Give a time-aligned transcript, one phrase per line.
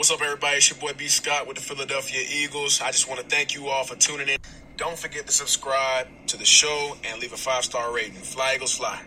[0.00, 0.56] What's up, everybody?
[0.56, 1.08] It's your boy B.
[1.08, 2.80] Scott with the Philadelphia Eagles.
[2.80, 4.38] I just want to thank you all for tuning in.
[4.78, 8.14] Don't forget to subscribe to the show and leave a five star rating.
[8.14, 8.98] Fly Eagles Fly.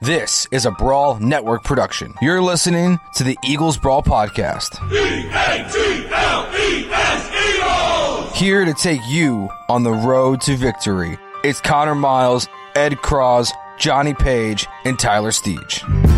[0.00, 2.14] This is a Brawl Network production.
[2.22, 4.78] You're listening to the Eagles Brawl Podcast.
[8.36, 11.18] Here to take you on the road to victory.
[11.42, 12.46] It's Connor Miles,
[12.76, 16.13] Ed Cross, Johnny Page, and Tyler Steege.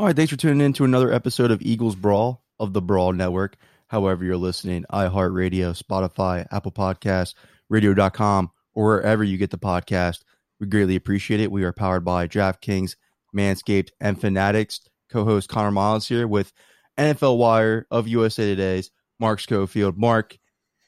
[0.00, 3.12] All right, thanks for tuning in to another episode of Eagles Brawl of the Brawl
[3.12, 3.58] Network.
[3.88, 7.34] However, you're listening, iHeartRadio, Spotify, Apple Podcasts,
[7.68, 10.20] radio.com, or wherever you get the podcast.
[10.58, 11.52] We greatly appreciate it.
[11.52, 12.96] We are powered by DraftKings,
[13.36, 14.80] Manscaped, and Fanatics.
[15.10, 16.50] Co host Connor Miles here with
[16.96, 19.98] NFL Wire of USA Today's Mark Schofield.
[19.98, 20.38] Mark,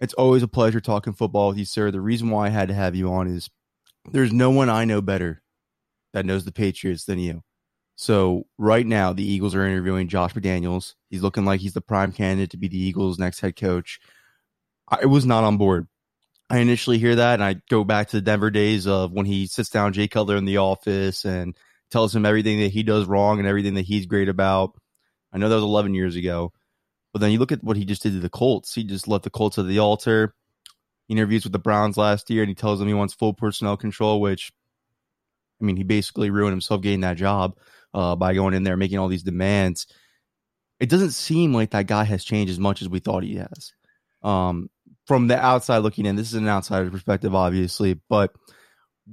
[0.01, 1.91] it's always a pleasure talking football with you, sir.
[1.91, 3.51] The reason why I had to have you on is
[4.11, 5.43] there's no one I know better
[6.15, 7.43] that knows the Patriots than you.
[7.97, 10.95] So right now, the Eagles are interviewing Josh McDaniels.
[11.11, 14.01] He's looking like he's the prime candidate to be the Eagles' next head coach.
[14.89, 15.87] I was not on board.
[16.51, 19.47] I initially hear that, and I go back to the Denver days of when he
[19.47, 21.57] sits down Jay Cutler in the office and
[21.91, 24.75] tells him everything that he does wrong and everything that he's great about.
[25.33, 26.53] I know that was 11 years ago,
[27.13, 28.75] but then you look at what he just did to the Colts.
[28.75, 30.35] He just left the Colts at the altar.
[31.09, 33.77] He interviews with the Browns last year, and he tells them he wants full personnel
[33.77, 34.53] control, which,
[35.61, 37.57] I mean, he basically ruined himself getting that job
[37.95, 39.87] uh, by going in there making all these demands.
[40.81, 43.73] It doesn't seem like that guy has changed as much as we thought he has.
[44.23, 44.69] Um,
[45.07, 48.33] from the outside looking in, this is an outsider's perspective, obviously, but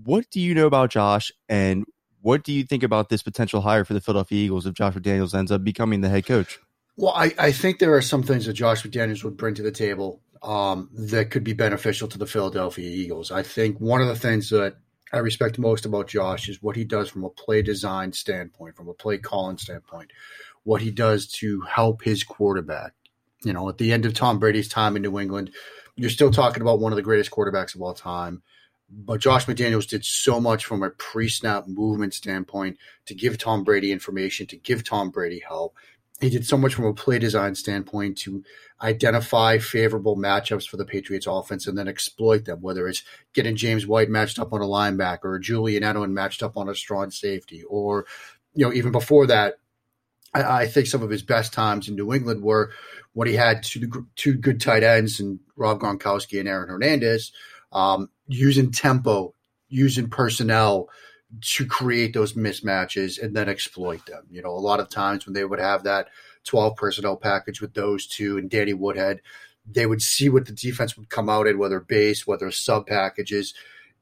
[0.03, 1.85] what do you know about Josh and
[2.21, 5.33] what do you think about this potential hire for the Philadelphia Eagles if Josh McDaniels
[5.33, 6.59] ends up becoming the head coach?
[6.97, 9.71] Well, I, I think there are some things that Josh McDaniels would bring to the
[9.71, 13.31] table um, that could be beneficial to the Philadelphia Eagles.
[13.31, 14.75] I think one of the things that
[15.11, 18.87] I respect most about Josh is what he does from a play design standpoint, from
[18.87, 20.11] a play calling standpoint,
[20.63, 22.93] what he does to help his quarterback.
[23.43, 25.51] You know, at the end of Tom Brady's time in New England,
[25.95, 28.43] you're still talking about one of the greatest quarterbacks of all time.
[28.91, 33.63] But Josh McDaniels did so much from a pre snap movement standpoint to give Tom
[33.63, 35.75] Brady information, to give Tom Brady help.
[36.21, 38.43] He did so much from a play design standpoint to
[38.81, 43.03] identify favorable matchups for the Patriots offense and then exploit them, whether it's
[43.33, 46.75] getting James White matched up on a linebacker or Julian Edelman matched up on a
[46.75, 48.05] strong safety, or,
[48.53, 49.59] you know, even before that,
[50.33, 52.71] I, I think some of his best times in New England were
[53.13, 57.31] when he had two, two good tight ends and Rob Gronkowski and Aaron Hernandez,
[57.71, 59.33] um, using tempo,
[59.69, 60.89] using personnel
[61.41, 64.23] to create those mismatches and then exploit them.
[64.31, 66.09] You know, a lot of times when they would have that–
[66.45, 69.21] 12 personnel package with those two and Danny Woodhead.
[69.69, 73.53] They would see what the defense would come out in, whether base, whether sub packages.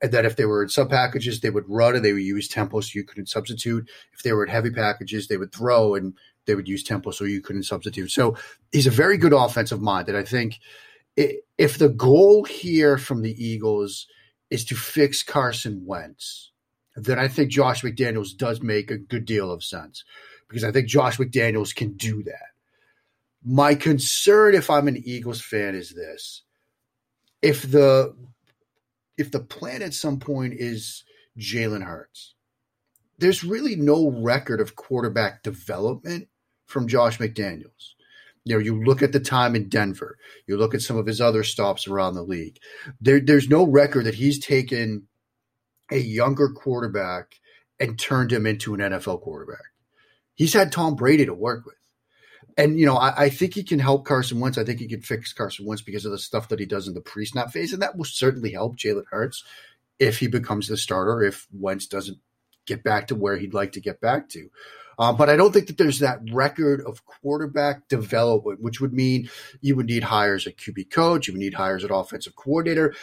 [0.02, 2.48] And then if they were in sub packages, they would run and they would use
[2.48, 3.90] tempo so you couldn't substitute.
[4.14, 6.14] If they were in heavy packages, they would throw and
[6.46, 8.12] they would use tempo so you couldn't substitute.
[8.12, 8.38] So
[8.72, 10.08] he's a very good offensive mind.
[10.08, 10.60] And I think
[11.16, 14.08] if the goal here from the Eagles
[14.50, 16.52] is to fix Carson Wentz,
[17.06, 20.04] then I think Josh McDaniels does make a good deal of sense
[20.48, 22.50] because I think Josh McDaniels can do that.
[23.44, 26.44] My concern, if I'm an Eagles fan, is this:
[27.42, 28.16] if the
[29.18, 31.04] if the plan at some point is
[31.38, 32.34] Jalen Hurts,
[33.18, 36.28] there's really no record of quarterback development
[36.66, 37.94] from Josh McDaniels.
[38.44, 40.18] You know, you look at the time in Denver,
[40.48, 42.58] you look at some of his other stops around the league.
[43.02, 45.08] There, there's no record that he's taken
[45.92, 47.36] a younger quarterback
[47.80, 49.66] and turned him into an NFL quarterback.
[50.36, 51.76] He's had Tom Brady to work with.
[52.58, 54.58] And, you know, I, I, think he can help Carson Wentz.
[54.58, 56.96] I think he can fix Carson Wentz because of the stuff that he does in
[56.96, 57.72] the pre snap phase.
[57.72, 59.44] And that will certainly help Jalen Hurts
[60.00, 62.18] if he becomes the starter, if Wentz doesn't
[62.66, 64.50] get back to where he'd like to get back to.
[65.00, 69.30] Uh, but I don't think that there's that record of quarterback development, which would mean
[69.62, 72.96] you would need hires at QB coach, you would need hires at offensive coordinator.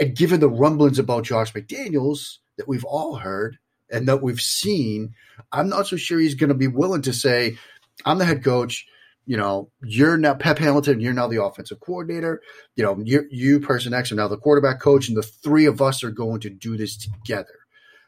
[0.00, 3.58] And given the rumblings about Josh McDaniels that we've all heard
[3.90, 5.14] and that we've seen,
[5.52, 7.56] I'm not so sure he's going to be willing to say,
[8.04, 8.86] I'm the head coach.
[9.26, 12.40] You know, you're now Pep Hamilton, you're now the offensive coordinator.
[12.76, 15.82] You know, you you person X are now the quarterback coach, and the three of
[15.82, 17.58] us are going to do this together.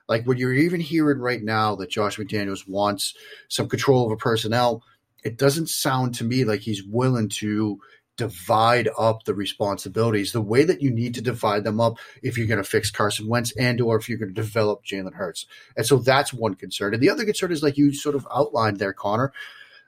[0.08, 3.14] Like when you're even hearing right now that Josh McDaniels wants
[3.48, 4.82] some control over personnel,
[5.22, 7.78] it doesn't sound to me like he's willing to
[8.20, 12.46] divide up the responsibilities the way that you need to divide them up if you're
[12.46, 15.46] going to fix Carson Wentz and or if you're going to develop Jalen Hurts.
[15.75, 16.93] And so that's one concern.
[16.93, 19.32] And the other concern is like you sort of outlined there, Connor.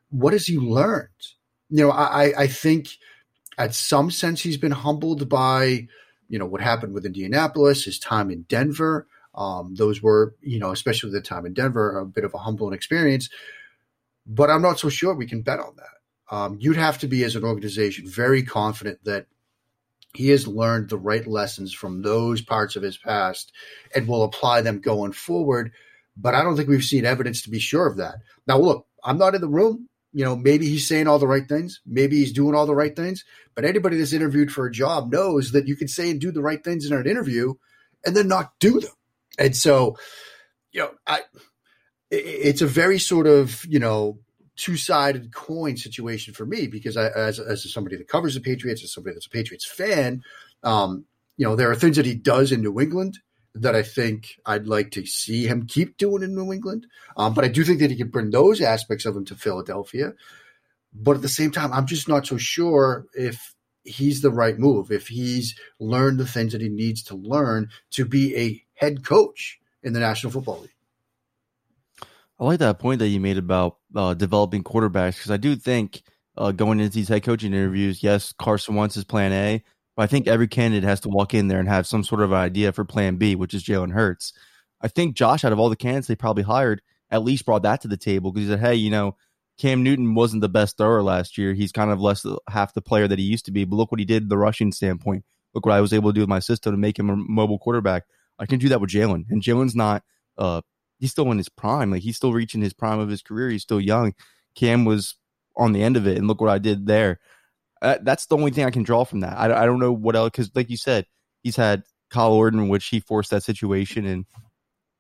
[0.08, 1.10] What has he learned?
[1.68, 2.88] You know, I, I think
[3.58, 5.88] at some sense he's been humbled by,
[6.30, 9.06] you know, what happened with Indianapolis, his time in Denver.
[9.34, 12.72] Um, those were, you know, especially the time in Denver, a bit of a humbling
[12.72, 13.28] experience.
[14.26, 16.01] But I'm not so sure we can bet on that.
[16.32, 19.26] Um, you'd have to be, as an organization, very confident that
[20.14, 23.52] he has learned the right lessons from those parts of his past
[23.94, 25.72] and will apply them going forward.
[26.16, 28.16] But I don't think we've seen evidence to be sure of that.
[28.46, 29.90] Now, look, I'm not in the room.
[30.14, 31.82] You know, maybe he's saying all the right things.
[31.86, 33.26] Maybe he's doing all the right things.
[33.54, 36.42] But anybody that's interviewed for a job knows that you can say and do the
[36.42, 37.54] right things in an interview
[38.06, 38.92] and then not do them.
[39.38, 39.98] And so,
[40.70, 41.20] you know, I,
[42.10, 44.18] it's a very sort of, you know,
[44.62, 48.84] two sided coin situation for me because I, as, as somebody that covers the Patriots,
[48.84, 50.22] as somebody that's a Patriots fan,
[50.62, 51.04] um,
[51.36, 53.18] you know, there are things that he does in New England
[53.56, 56.86] that I think I'd like to see him keep doing in New England.
[57.16, 60.12] Um, but I do think that he can bring those aspects of him to Philadelphia.
[60.94, 64.92] But at the same time, I'm just not so sure if he's the right move,
[64.92, 69.58] if he's learned the things that he needs to learn to be a head coach
[69.82, 70.70] in the National Football League.
[72.42, 76.02] I like that point that you made about uh, developing quarterbacks because I do think
[76.36, 79.62] uh, going into these head coaching interviews, yes, Carson Wentz is plan A,
[79.94, 82.32] but I think every candidate has to walk in there and have some sort of
[82.32, 84.32] idea for plan B, which is Jalen Hurts.
[84.80, 87.80] I think Josh, out of all the candidates they probably hired, at least brought that
[87.82, 89.16] to the table because he said, hey, you know,
[89.56, 91.54] Cam Newton wasn't the best thrower last year.
[91.54, 94.00] He's kind of less half the player that he used to be, but look what
[94.00, 95.24] he did the rushing standpoint.
[95.54, 97.60] Look what I was able to do with my system to make him a mobile
[97.60, 98.02] quarterback.
[98.40, 99.26] I can do that with Jalen.
[99.30, 100.02] And Jalen's not
[100.36, 100.62] uh
[101.02, 101.90] he's still in his prime.
[101.90, 103.50] Like he's still reaching his prime of his career.
[103.50, 104.14] He's still young.
[104.54, 105.16] Cam was
[105.56, 107.18] on the end of it, and look what I did there.
[107.82, 109.36] Uh, that's the only thing I can draw from that.
[109.36, 111.06] I, I don't know what else because, like you said,
[111.42, 114.26] he's had Kyle Orton, which he forced that situation, and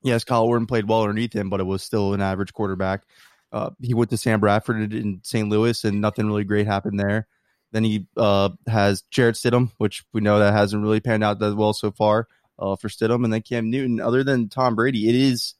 [0.02, 3.04] yes, Kyle Orton played well underneath him, but it was still an average quarterback.
[3.52, 5.48] Uh, he went to Sam Bradford in St.
[5.48, 7.28] Louis, and nothing really great happened there.
[7.70, 11.56] Then he uh, has Jarrett Stidham, which we know that hasn't really panned out that
[11.56, 12.26] well so far
[12.58, 14.00] uh, for Stidham, and then Cam Newton.
[14.00, 15.54] Other than Tom Brady, it is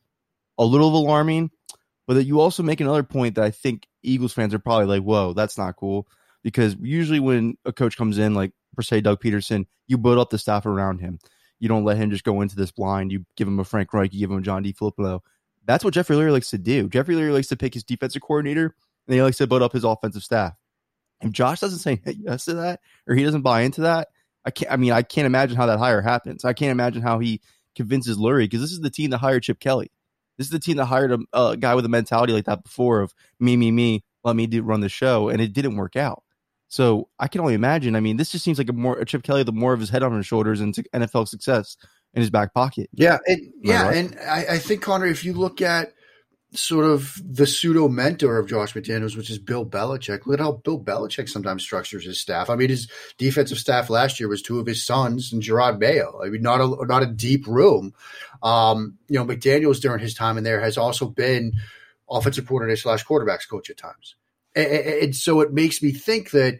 [0.58, 1.50] a little alarming.
[2.06, 5.02] But that you also make another point that I think Eagles fans are probably like,
[5.02, 6.08] "Whoa, that's not cool."
[6.42, 10.30] Because usually when a coach comes in, like per se Doug Pederson, you build up
[10.30, 11.18] the staff around him.
[11.60, 13.12] You don't let him just go into this blind.
[13.12, 15.20] You give him a Frank Reich, you give him a John DeFilippo.
[15.64, 16.88] That's what Jeffrey Lurie likes to do.
[16.88, 18.74] Jeffrey Lurie likes to pick his defensive coordinator,
[19.06, 20.54] and he likes to build up his offensive staff.
[21.20, 24.08] If Josh doesn't say yes to that, or he doesn't buy into that,
[24.44, 24.72] I can't.
[24.72, 26.44] I mean, I can't imagine how that hire happens.
[26.44, 27.40] I can't imagine how he
[27.76, 29.92] convinces Lurie because this is the team that hired Chip Kelly.
[30.38, 33.00] This is the team that hired a, a, guy with a mentality like that before
[33.00, 34.04] of me, me, me.
[34.24, 36.22] Let me do run the show, and it didn't work out.
[36.68, 37.96] So I can only imagine.
[37.96, 39.90] I mean, this just seems like a more a Chip Kelly, the more of his
[39.90, 41.76] head on his shoulders and NFL success
[42.14, 42.88] in his back pocket.
[42.92, 43.96] Yeah, and, yeah, right?
[43.96, 45.92] and I, I think Connor, if you look at
[46.54, 50.26] sort of the pseudo mentor of Josh McDaniels, which is Bill Belichick.
[50.26, 52.50] Look at how Bill Belichick sometimes structures his staff.
[52.50, 56.20] I mean, his defensive staff last year was two of his sons and Gerard Mayo.
[56.22, 57.94] I mean, not a not a deep room.
[58.42, 61.54] Um, you know, McDaniels during his time in there has also been
[62.10, 64.16] offensive coordinator slash quarterbacks coach at times,
[64.54, 66.58] and, and so it makes me think that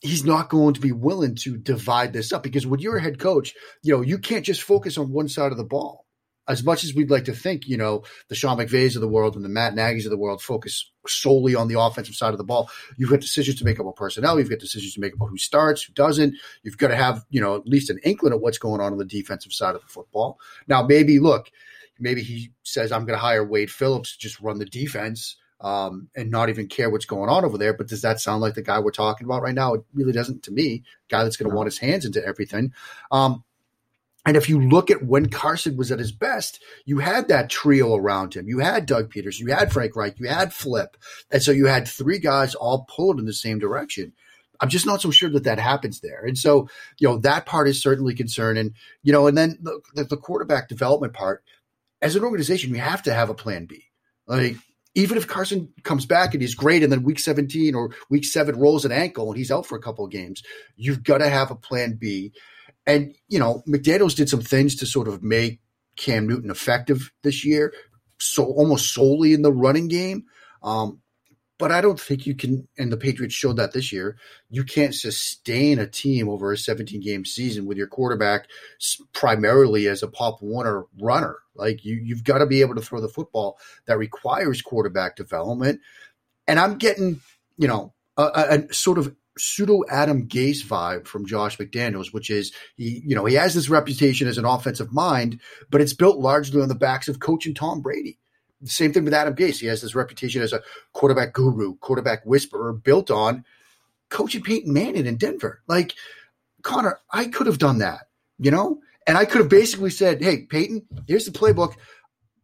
[0.00, 3.18] he's not going to be willing to divide this up because when you're a head
[3.18, 6.03] coach, you know, you can't just focus on one side of the ball
[6.46, 9.34] as much as we'd like to think, you know, the Sean McVays of the world
[9.34, 12.44] and the Matt Nagy's of the world focus solely on the offensive side of the
[12.44, 14.38] ball, you've got decisions to make about personnel.
[14.38, 16.34] You've got decisions to make about who starts, who doesn't.
[16.62, 18.98] You've got to have, you know, at least an inkling of what's going on on
[18.98, 20.38] the defensive side of the football.
[20.68, 21.50] Now, maybe, look,
[21.98, 25.36] maybe he says, I'm going to hire Wade Phillips to just run the defense.
[25.60, 27.72] Um, and not even care what's going on over there.
[27.72, 29.72] But does that sound like the guy we're talking about right now?
[29.72, 30.82] It really doesn't to me.
[31.08, 32.74] Guy that's going to want his hands into everything.
[33.10, 33.44] Um,
[34.24, 37.94] and if you look at when Carson was at his best, you had that trio
[37.94, 38.48] around him.
[38.48, 40.96] You had Doug Peters, you had Frank Reich, you had Flip.
[41.30, 44.12] And so you had three guys all pulled in the same direction.
[44.60, 46.24] I'm just not so sure that that happens there.
[46.24, 49.80] And so, you know, that part is certainly concerning, And, you know, and then the,
[49.94, 51.44] the, the quarterback development part,
[52.00, 53.84] as an organization, you have to have a plan B.
[54.26, 54.56] Like,
[54.94, 58.56] even if Carson comes back and he's great, and then week 17 or week seven
[58.56, 60.42] rolls an ankle and he's out for a couple of games,
[60.76, 62.32] you've got to have a plan B.
[62.86, 65.60] And, you know, McDaniels did some things to sort of make
[65.96, 67.72] Cam Newton effective this year,
[68.18, 70.24] so almost solely in the running game.
[70.62, 71.00] Um,
[71.58, 74.16] but I don't think you can, and the Patriots showed that this year,
[74.50, 78.48] you can't sustain a team over a 17 game season with your quarterback
[79.12, 81.36] primarily as a Pop Warner runner.
[81.54, 85.80] Like you, you've got to be able to throw the football that requires quarterback development.
[86.48, 87.20] And I'm getting,
[87.56, 92.52] you know, a, a sort of pseudo Adam Gase vibe from Josh McDaniels, which is
[92.76, 96.62] he, you know, he has this reputation as an offensive mind, but it's built largely
[96.62, 98.18] on the backs of coach and Tom Brady.
[98.60, 99.60] The same thing with Adam Gase.
[99.60, 100.62] He has this reputation as a
[100.92, 103.44] quarterback guru, quarterback whisperer, built on
[104.08, 105.62] coaching Peyton Manning in Denver.
[105.66, 105.94] Like,
[106.62, 108.80] Connor, I could have done that, you know?
[109.06, 111.74] And I could have basically said, hey, Peyton, here's the playbook.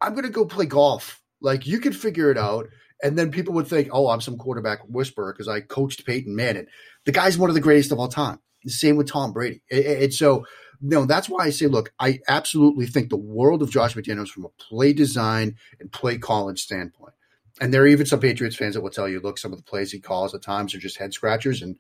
[0.01, 1.23] I'm going to go play golf.
[1.41, 2.69] Like, you can figure it out.
[3.03, 6.67] And then people would think, oh, I'm some quarterback whisperer because I coached Peyton Manning.
[7.07, 8.41] The guy's one of the greatest of all time.
[8.65, 9.63] The same with Tom Brady.
[9.71, 10.45] And so
[10.81, 14.47] no, that's why I say, look, I absolutely think the world of Josh McDaniels from
[14.47, 17.13] a play design and play calling standpoint.
[17.61, 19.65] And there are even some Patriots fans that will tell you, look, some of the
[19.65, 21.77] plays he calls at times are just head scratchers, and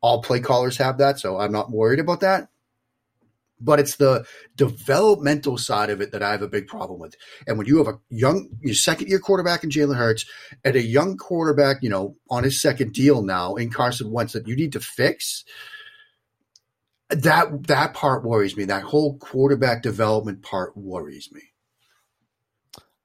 [0.00, 1.18] all play callers have that.
[1.18, 2.48] So I'm not worried about that.
[3.64, 7.16] But it's the developmental side of it that I have a big problem with.
[7.46, 10.26] And when you have a young, your second year quarterback in Jalen Hurts
[10.64, 14.46] and a young quarterback, you know, on his second deal now in Carson Wentz that
[14.46, 15.44] you need to fix–
[17.10, 18.64] that that part worries me.
[18.64, 21.42] That whole quarterback development part worries me.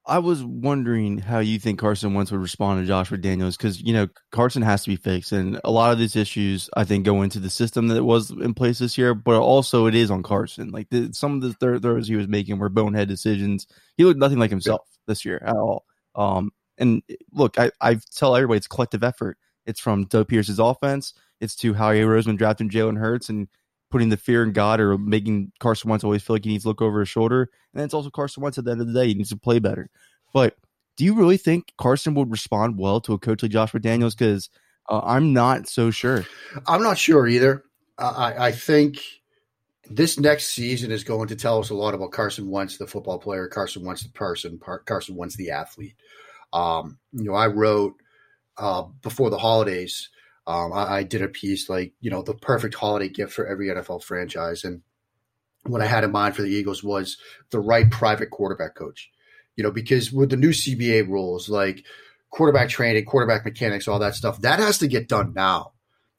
[0.10, 3.94] I was wondering how you think Carson Wentz would respond to Josh McDaniels because you
[3.94, 7.22] know Carson has to be fixed, and a lot of these issues I think go
[7.22, 10.72] into the system that was in place this year, but also it is on Carson.
[10.72, 13.68] Like the, some of the throws he was making were bonehead decisions.
[13.98, 15.86] He looked nothing like himself this year at all.
[16.16, 19.38] Um, and look, I, I tell everybody it's collective effort.
[19.68, 21.14] It's from Doug Pierce's offense.
[21.40, 23.48] It's to Howie Roseman drafting Jalen Hurts and
[23.90, 26.70] putting the fear in God or making Carson Wentz always feel like he needs to
[26.70, 27.50] look over his shoulder.
[27.74, 29.08] And it's also Carson Wentz at the end of the day.
[29.08, 29.90] He needs to play better.
[30.34, 30.58] But
[30.98, 34.18] do you really think Carson would respond well to a coach like Josh McDaniels?
[34.18, 34.50] Because
[34.90, 36.26] uh, I'm not so sure.
[36.68, 37.64] I'm not sure either.
[37.98, 39.02] I, I think
[39.90, 43.18] this next season is going to tell us a lot about Carson Wentz, the football
[43.18, 45.96] player, Carson Wentz, the person, Carson Wentz, the athlete.
[46.54, 47.96] Um, you know, I wrote
[48.58, 50.10] uh, before the holidays
[50.50, 53.68] um, I, I, did a piece like, you know, the perfect holiday gift for every
[53.68, 54.64] NFL franchise.
[54.64, 54.82] And
[55.68, 57.18] what I had in mind for the Eagles was
[57.52, 59.12] the right private quarterback coach,
[59.56, 61.86] you know, because with the new CBA rules, like
[62.32, 65.74] quarterback training, quarterback mechanics, all that stuff, that has to get done now.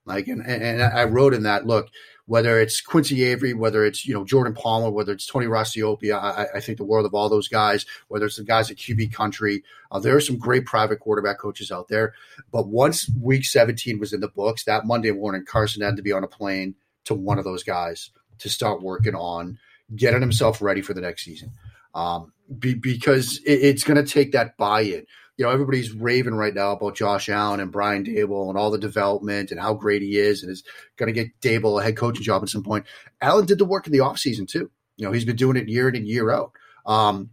[0.06, 1.88] Like, and, and I wrote in that, look,
[2.30, 6.46] whether it's Quincy Avery, whether it's you know Jordan Palmer, whether it's Tony Racioppi, I,
[6.54, 7.84] I, think the world of all those guys.
[8.06, 11.72] Whether it's the guys at QB Country, uh, there are some great private quarterback coaches
[11.72, 12.14] out there.
[12.52, 16.12] But once Week 17 was in the books, that Monday morning, Carson had to be
[16.12, 19.58] on a plane to one of those guys to start working on
[19.96, 21.50] getting himself ready for the next season.
[21.96, 25.04] Um, be, because it, it's going to take that buy-in
[25.40, 28.76] you know, everybody's raving right now about Josh Allen and Brian Daboll and all the
[28.76, 30.62] development and how great he is and is
[30.98, 32.84] going to get Daboll a head coaching job at some point.
[33.22, 34.70] Allen did the work in the offseason too.
[34.98, 36.52] You know, he's been doing it year in and year out.
[36.84, 37.30] Um,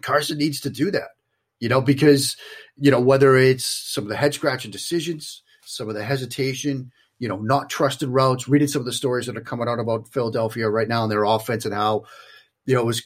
[0.00, 1.08] Carson needs to do that,
[1.58, 2.36] you know, because,
[2.76, 7.26] you know, whether it's some of the head scratching decisions, some of the hesitation, you
[7.26, 10.68] know, not trusted routes, reading some of the stories that are coming out about Philadelphia
[10.68, 12.04] right now and their offense and how,
[12.64, 13.02] you know, it was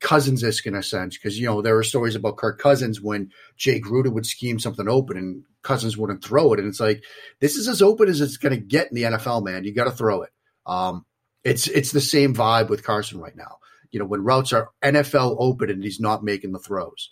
[0.00, 3.30] Cousins esque in a sense, because you know there are stories about Kirk Cousins when
[3.56, 7.02] Jay Gruden would scheme something open and Cousins wouldn't throw it, and it's like
[7.40, 9.64] this is as open as it's going to get in the NFL, man.
[9.64, 10.30] You got to throw it.
[10.66, 11.04] Um,
[11.44, 13.58] it's it's the same vibe with Carson right now.
[13.90, 17.10] You know when routes are NFL open and he's not making the throws.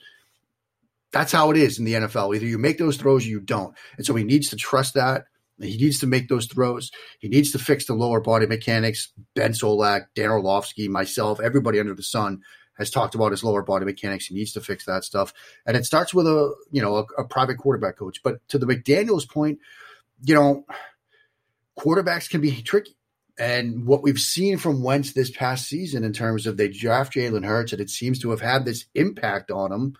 [1.12, 2.34] That's how it is in the NFL.
[2.36, 5.24] Either you make those throws or you don't, and so he needs to trust that.
[5.60, 6.90] He needs to make those throws.
[7.18, 9.12] He needs to fix the lower body mechanics.
[9.34, 12.40] Ben Solak, Dan Orlovsky, myself, everybody under the sun
[12.80, 14.26] has talked about his lower body mechanics.
[14.26, 15.32] He needs to fix that stuff,
[15.66, 18.22] and it starts with a you know a, a private quarterback coach.
[18.22, 19.58] But to the McDaniel's point,
[20.25, 20.64] you know,
[21.78, 22.96] quarterbacks can be tricky.
[23.38, 27.46] And what we've seen from Wentz this past season in terms of they draft Jalen
[27.46, 29.96] Hurts and it seems to have had this impact on him,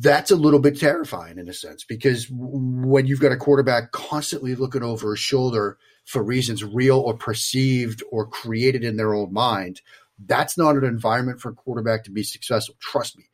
[0.00, 4.54] that's a little bit terrifying in a sense because when you've got a quarterback constantly
[4.56, 9.80] looking over his shoulder for reasons real or perceived or created in their own mind,
[10.18, 12.76] that's not an environment for a quarterback to be successful.
[12.80, 13.24] Trust me.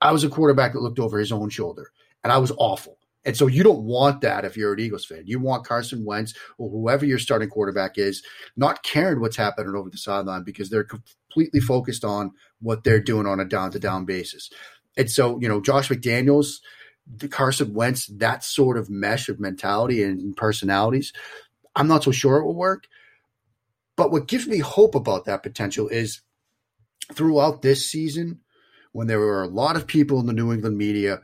[0.00, 1.90] I was a quarterback that looked over his own shoulder,
[2.22, 2.98] and I was awful.
[3.24, 5.24] And so you don't want that if you're an Eagles fan.
[5.26, 8.22] You want Carson Wentz or whoever your starting quarterback is
[8.56, 13.26] not caring what's happening over the sideline because they're completely focused on what they're doing
[13.26, 14.48] on a down to down basis.
[14.96, 16.60] And so, you know, Josh McDaniels,
[17.16, 21.12] the Carson Wentz, that sort of mesh of mentality and personalities,
[21.74, 22.86] I'm not so sure it will work.
[23.96, 26.20] But what gives me hope about that potential is
[27.12, 28.40] throughout this season,
[28.92, 31.20] when there were a lot of people in the New England media,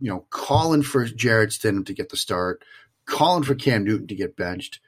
[0.00, 2.62] you know, calling for Jarrett Stidham to get the start,
[3.06, 4.80] calling for Cam Newton to get benched.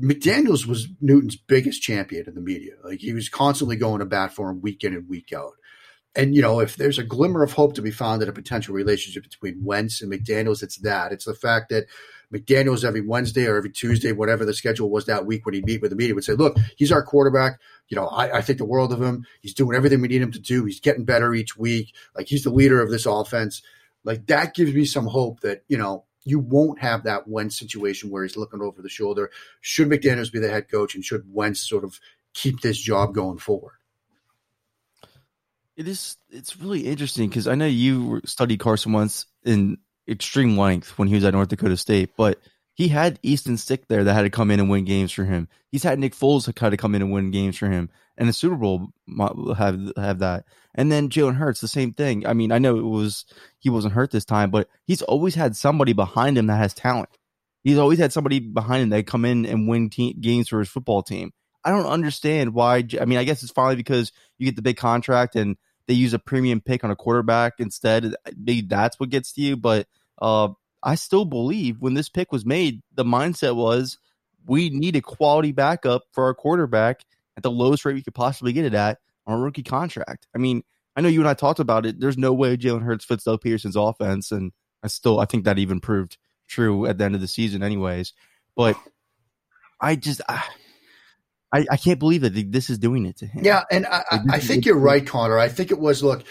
[0.00, 2.74] McDaniels was Newton's biggest champion in the media.
[2.84, 5.52] Like he was constantly going to bat for him week in and week out.
[6.14, 8.74] And you know, if there's a glimmer of hope to be found in a potential
[8.74, 11.12] relationship between Wentz and McDaniels, it's that.
[11.12, 11.86] It's the fact that
[12.32, 15.82] McDaniels every Wednesday or every Tuesday, whatever the schedule was that week when he'd meet
[15.82, 17.60] with the media, would say, Look, he's our quarterback.
[17.88, 19.26] You know, I, I think the world of him.
[19.40, 20.64] He's doing everything we need him to do.
[20.64, 21.94] He's getting better each week.
[22.14, 23.62] Like he's the leader of this offense.
[24.04, 28.10] Like that gives me some hope that, you know, you won't have that Wentz situation
[28.10, 29.30] where he's looking over the shoulder.
[29.60, 32.00] Should McDaniels be the head coach and should Wentz sort of
[32.34, 33.74] keep this job going forward?
[35.76, 36.16] It is.
[36.30, 39.78] It's really interesting because I know you studied Carson Wentz in
[40.08, 42.40] extreme length when he was at North Dakota State, but
[42.76, 45.48] he had Easton Stick there that had to come in and win games for him.
[45.72, 48.34] He's had Nick Foles had to come in and win games for him, and the
[48.34, 48.92] Super Bowl
[49.56, 50.44] have have that.
[50.74, 52.26] And then Jalen Hurts, the same thing.
[52.26, 53.24] I mean, I know it was
[53.60, 57.08] he wasn't hurt this time, but he's always had somebody behind him that has talent.
[57.64, 61.02] He's always had somebody behind him that come in and win games for his football
[61.02, 61.32] team.
[61.64, 62.84] I don't understand why.
[63.00, 65.56] I mean, I guess it's finally because you get the big contract and
[65.88, 68.14] they use a premium pick on a quarterback instead.
[68.36, 69.56] Maybe that's what gets to you.
[69.56, 69.88] But
[70.20, 70.50] uh,
[70.86, 73.98] I still believe when this pick was made, the mindset was
[74.46, 77.04] we need a quality backup for our quarterback
[77.36, 80.28] at the lowest rate we could possibly get it at on a rookie contract.
[80.32, 80.62] I mean,
[80.94, 81.98] I know you and I talked about it.
[81.98, 84.52] There's no way Jalen Hurts fits Doug Pederson's offense, and
[84.84, 88.12] I still I think that even proved true at the end of the season, anyways.
[88.54, 88.76] But
[89.80, 90.44] I just I,
[91.52, 93.44] I, I can't believe that this is doing it to him.
[93.44, 95.36] Yeah, and I, I, I think you're right, Connor.
[95.36, 96.24] I think it was look,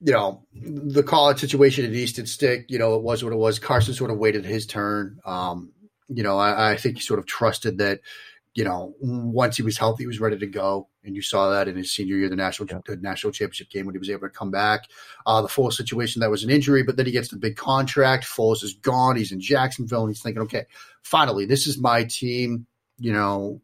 [0.00, 2.66] you know, the college situation at Easton Stick.
[2.68, 3.58] You know, it was what it was.
[3.58, 5.18] Carson sort of waited his turn.
[5.24, 5.72] Um,
[6.08, 8.00] you know, I, I think he sort of trusted that
[8.56, 11.68] you know, once he was healthy, he was ready to go, and you saw that
[11.68, 12.78] in his senior year, the national yeah.
[12.86, 14.88] the national championship game when he was able to come back.
[15.26, 18.24] Uh, the Foles situation that was an injury, but then he gets the big contract.
[18.24, 19.14] Foles is gone.
[19.14, 20.64] He's in Jacksonville, and he's thinking, okay,
[21.02, 22.66] finally, this is my team.
[22.98, 23.60] You know,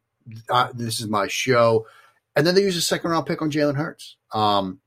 [0.51, 1.87] uh, this is my show.
[2.37, 4.17] And then they use a second round pick on Jalen Hurts.
[4.35, 4.81] Um,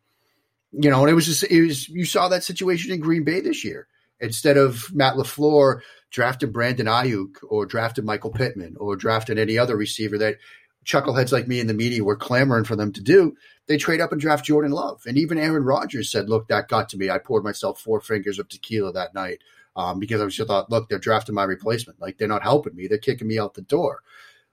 [0.80, 3.42] you know, and it was just it was you saw that situation in Green Bay
[3.42, 3.88] this year.
[4.20, 9.76] Instead of Matt LaFleur drafted Brandon Aiyuk or drafted Michael Pittman or drafted any other
[9.76, 10.38] receiver that
[10.86, 13.36] chuckleheads like me in the media were clamoring for them to do,
[13.68, 15.02] they trade up and draft Jordan Love.
[15.06, 17.10] And even Aaron Rodgers said, look, that got to me.
[17.10, 19.40] I poured myself four fingers of tequila that night
[19.76, 22.00] um, because I just thought, look, they're drafting my replacement.
[22.00, 22.88] Like they're not helping me.
[22.88, 24.02] They're kicking me out the door.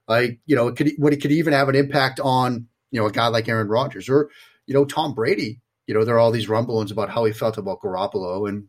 [0.09, 3.07] Like, you know, it could, what it could even have an impact on, you know,
[3.07, 4.31] a guy like Aaron Rodgers or,
[4.67, 5.61] you know, Tom Brady.
[5.87, 8.49] You know, there are all these rumblings about how he felt about Garoppolo.
[8.49, 8.69] And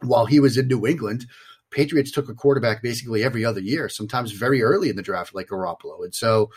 [0.00, 1.26] while he was in New England,
[1.70, 5.48] Patriots took a quarterback basically every other year, sometimes very early in the draft, like
[5.48, 6.04] Garoppolo.
[6.04, 6.50] And so,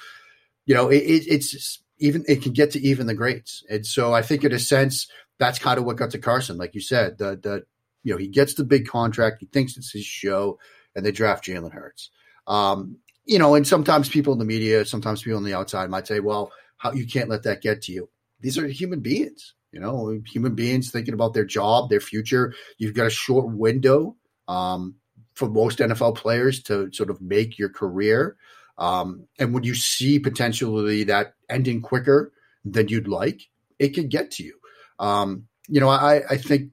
[0.65, 3.63] you know, it, it, it's even it can get to even the greats.
[3.69, 5.07] And so, I think in a sense,
[5.39, 7.17] that's kind of what got to Carson, like you said.
[7.17, 7.65] The the
[8.03, 10.59] you know he gets the big contract, he thinks it's his show,
[10.95, 12.09] and they draft Jalen Hurts.
[12.47, 16.07] Um, you know, and sometimes people in the media, sometimes people on the outside might
[16.07, 18.09] say, "Well, how you can't let that get to you."
[18.41, 19.54] These are human beings.
[19.75, 22.55] You know, human beings thinking about their job, their future.
[22.79, 24.15] You've got a short window.
[24.47, 24.95] Um,
[25.35, 28.37] for most NFL players to sort of make your career.
[28.77, 32.31] Um, and when you see potentially that ending quicker
[32.63, 33.41] than you'd like,
[33.77, 34.57] it could get to you.
[34.97, 36.71] Um, you know, I, I think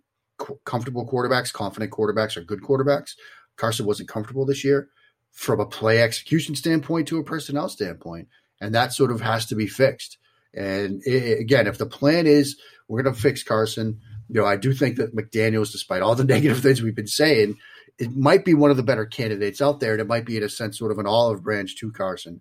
[0.64, 3.14] comfortable quarterbacks, confident quarterbacks are good quarterbacks.
[3.56, 4.88] Carson wasn't comfortable this year
[5.32, 8.28] from a play execution standpoint to a personnel standpoint.
[8.60, 10.18] And that sort of has to be fixed.
[10.54, 14.56] And it, again, if the plan is we're going to fix Carson, you know, I
[14.56, 17.56] do think that McDaniels, despite all the negative things we've been saying,
[17.98, 19.92] it might be one of the better candidates out there.
[19.92, 22.40] And it might be, in a sense, sort of an olive branch to Carson,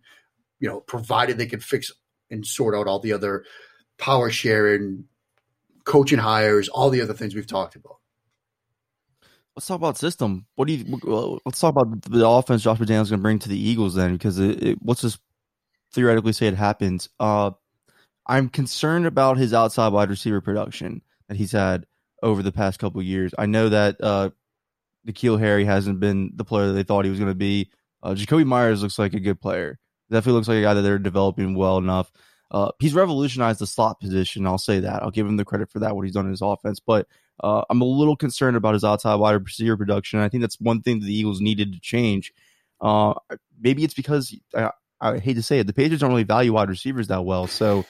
[0.60, 1.92] you know, provided they can fix
[2.30, 3.44] and sort out all the other
[3.98, 5.06] power sharing,
[5.84, 7.98] coaching hires, all the other things we've talked about.
[9.56, 10.46] Let's talk about system.
[10.56, 11.40] What do you?
[11.46, 14.40] Let's talk about the offense Josh McDaniels going to bring to the Eagles then, because
[14.40, 15.20] it, it, let's just
[15.94, 17.10] theoretically say it happens.
[17.20, 17.52] Uh,
[18.26, 21.86] I'm concerned about his outside wide receiver production that he's had
[22.22, 23.34] over the past couple years.
[23.38, 24.30] I know that uh,
[25.08, 27.70] N'Keal Harry hasn't been the player that they thought he was going to be.
[28.04, 29.80] Uh, Jakobi Meyers looks like a good player.
[30.10, 32.12] Definitely looks like a guy that they're developing well enough.
[32.52, 34.46] Uh, he's revolutionized the slot position.
[34.46, 35.02] I'll say that.
[35.02, 36.80] I'll give him the credit for that, what he's done in his offense.
[36.80, 37.08] But
[37.42, 40.20] uh, I'm a little concerned about his outside wide receiver production.
[40.20, 42.34] I think that's one thing that the Eagles needed to change.
[42.82, 43.14] Uh,
[43.60, 46.70] maybe it's because I, I, hate to say it, the Patriots don't really value wide
[46.70, 47.48] receivers that well.
[47.48, 47.86] So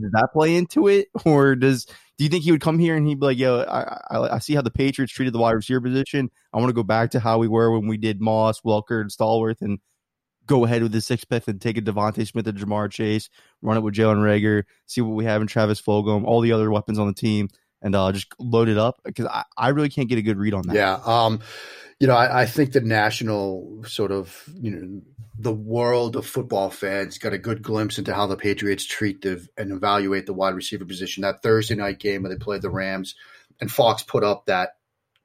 [0.00, 1.86] does that play into it, or does
[2.18, 4.38] do you think he would come here and he'd be like, "Yo, I, I, I
[4.38, 6.30] see how the Patriots treated the wide receiver position.
[6.52, 9.10] I want to go back to how we were when we did Moss, Welker, and
[9.10, 9.78] Stallworth, and
[10.46, 13.28] go ahead with the sixth pick and take a DeVonta Smith and Ja'Marr Chase,
[13.62, 16.70] run it with Jalen Reagor, see what we have in Travis Fulgham, all the other
[16.70, 17.48] weapons on the team,
[17.82, 20.54] and uh, just load it up because I, I really can't get a good read
[20.54, 20.76] on that.
[20.76, 20.98] Yeah.
[21.04, 21.40] Um,
[22.00, 25.02] you know, I, I, think the national sort of, you know,
[25.38, 29.46] the world of football fans got a good glimpse into how the Patriots treat the
[29.56, 31.22] and evaluate the wide receiver position.
[31.22, 33.14] That Thursday night game where they played the Rams
[33.60, 34.76] and Fox put up that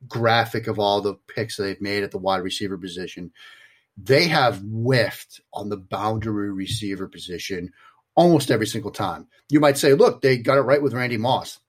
[0.08, 3.32] graphic of all the picks they've made at the wide receiver position.
[3.98, 7.72] They have whiffed on the boundary receiver position
[8.16, 9.28] almost every single time.
[9.50, 11.60] You might say, look, they got it right with Randy Moss.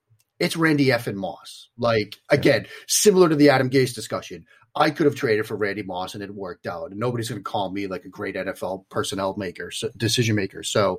[0.42, 1.06] It's Randy F.
[1.06, 1.68] and Moss.
[1.78, 4.44] Like, again, similar to the Adam Gase discussion.
[4.74, 6.90] I could have traded for Randy Moss and it worked out.
[6.90, 10.64] And nobody's going to call me like a great NFL personnel maker, so, decision maker.
[10.64, 10.98] So,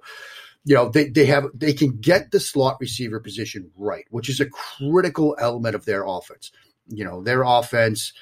[0.63, 4.39] you know, they, they have, they can get the slot receiver position right, which is
[4.39, 6.49] a critical element of their offense.
[6.87, 8.13] You know, their offense,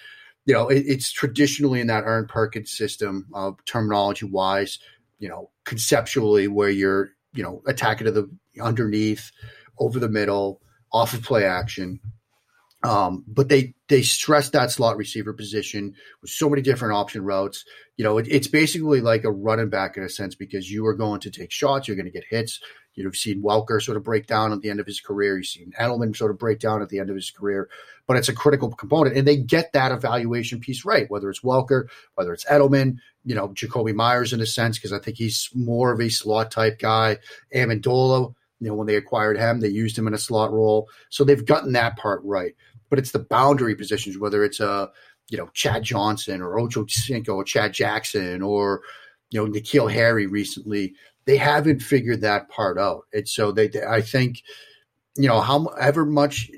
[0.48, 4.80] you know, it, it's traditionally in that Erhardt-Perkins system, uh, terminology wise,
[5.20, 8.28] you know, conceptually where you're, you know, attacking to the
[8.60, 9.32] underneath,
[9.78, 12.00] over the middle, off of play action
[12.84, 17.64] um, but they they stress that slot receiver position with so many different option routes.
[17.98, 20.96] You know, it, it's basically like a running back in a sense because you are
[20.96, 22.60] going to take shots, you're going to get hits.
[22.96, 25.38] You've seen Welker sort of break down at the end of his career.
[25.38, 27.70] You've seen Edelman sort of break down at the end of his career.
[28.06, 31.10] But it's a critical component, and they get that evaluation piece right.
[31.10, 35.00] Whether it's Welker, whether it's Edelman, you know, Jakobi Meyers in a sense because I
[35.00, 37.20] think he's more of a slot type guy.
[37.56, 41.24] Amendola, you know, when they acquired him, they used him in a slot role, so
[41.24, 42.56] they've gotten that part right
[42.92, 44.92] but it's the boundary positions, whether it's a
[45.30, 48.82] you know Chad Johnson or Ocho Cinco or Chad Jackson or
[49.32, 50.94] you know N'Keal Harry recently.
[51.26, 54.44] They haven't figured that part out, and so they, they I think
[55.18, 56.52] you know however much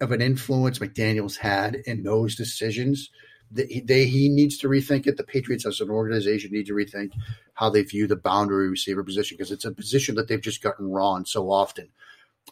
[0.00, 3.10] of an influence McDaniel's had in those decisions.
[3.50, 5.16] They, they, he needs to rethink it.
[5.16, 7.12] The Patriots as an organization need to rethink
[7.54, 10.90] how they view the boundary receiver position because it's a position that they've just gotten
[10.90, 11.88] wrong so often.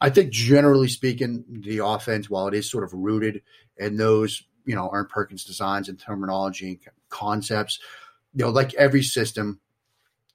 [0.00, 3.42] I think generally speaking, the offense, while it is sort of rooted
[3.76, 7.78] in those, you know, Erhardt-Perkins designs and terminology and concepts,
[8.34, 9.60] you know, like every system,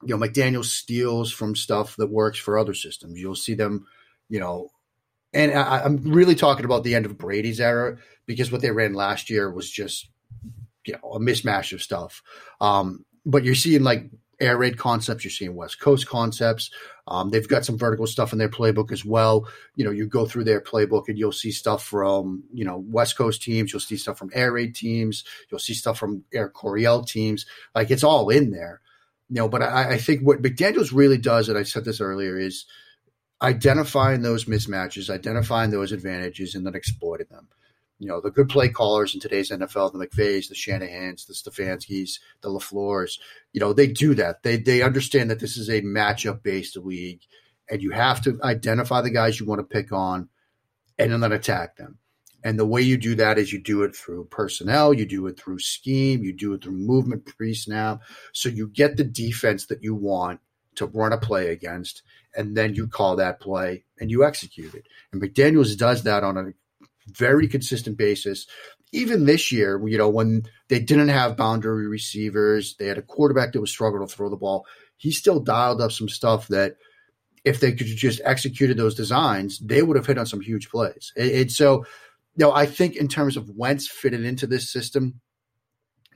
[0.04, 3.18] you know, McDaniel steals from stuff that works for other systems.
[3.18, 3.86] You'll see them,
[4.28, 4.70] you know,
[5.32, 8.94] and I, am really talking about the end of Brady's era because what they ran
[8.94, 10.08] last year was just,
[10.84, 12.22] you know, a mismatch of stuff.
[12.60, 14.10] Um, but you're seeing like
[14.40, 15.24] air raid concepts.
[15.24, 16.70] You're seeing West Coast concepts.
[17.06, 19.48] Um, they've got some vertical stuff in their playbook as well.
[19.74, 23.16] You know, you go through their playbook and you'll see stuff from you know West
[23.16, 23.72] Coast teams.
[23.72, 25.24] You'll see stuff from air raid teams.
[25.50, 27.46] You'll see stuff from Air Coryell teams.
[27.74, 28.80] Like it's all in there.
[29.28, 32.38] You know, but I, I think what McDaniel's really does, and I said this earlier,
[32.38, 32.64] is
[33.42, 37.48] identifying those mismatches, identifying those advantages, and then exploiting them
[37.98, 42.20] you know, the good play callers in today's NFL, the McVays, the Shanahans, the Stefanskis,
[42.42, 43.18] the LaFleurs,
[43.52, 44.42] you know, they do that.
[44.42, 47.22] They they understand that this is a matchup based league
[47.70, 50.28] and you have to identify the guys you want to pick on
[50.98, 51.98] and then attack them.
[52.44, 55.38] And the way you do that is you do it through personnel, you do it
[55.38, 58.00] through scheme, you do it through movement pre snap.
[58.32, 60.40] So you get the defense that you want
[60.76, 62.02] to run a play against,
[62.36, 64.86] and then you call that play and you execute it.
[65.12, 66.52] And McDaniels does that on a
[67.12, 68.46] very consistent basis.
[68.92, 73.52] Even this year, you know, when they didn't have boundary receivers, they had a quarterback
[73.52, 74.66] that was struggling to throw the ball.
[74.96, 76.76] He still dialed up some stuff that
[77.44, 81.12] if they could just executed those designs, they would have hit on some huge plays.
[81.16, 81.84] And so,
[82.36, 85.20] you know, I think in terms of Wentz fitted into this system,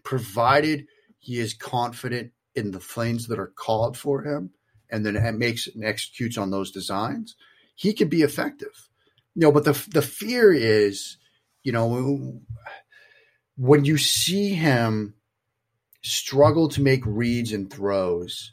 [0.02, 0.86] provided
[1.18, 4.50] he is confident in the things that are called for him
[4.90, 7.36] and then makes and executes on those designs,
[7.74, 8.88] he can be effective.
[9.34, 11.16] No, but the the fear is,
[11.62, 12.40] you know,
[13.56, 15.14] when you see him
[16.02, 18.52] struggle to make reads and throws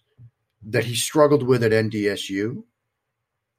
[0.63, 2.63] that he struggled with at NDSU,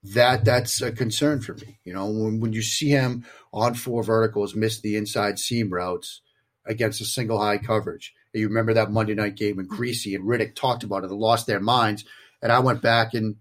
[0.02, 1.78] that that's a concern for me.
[1.84, 6.22] You know, when, when you see him on four verticals miss the inside seam routes
[6.66, 8.14] against a single high coverage.
[8.32, 11.46] You remember that Monday night game when Greasy and Riddick talked about it and lost
[11.46, 12.04] their minds.
[12.42, 13.36] And I went back and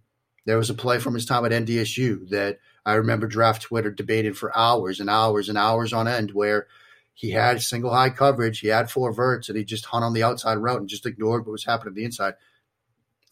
[0.45, 4.37] there was a play from his time at NDSU that I remember draft Twitter debated
[4.37, 6.67] for hours and hours and hours on end where
[7.13, 10.23] he had single high coverage, he had four verts, and he just hung on the
[10.23, 12.35] outside route and just ignored what was happening on the inside.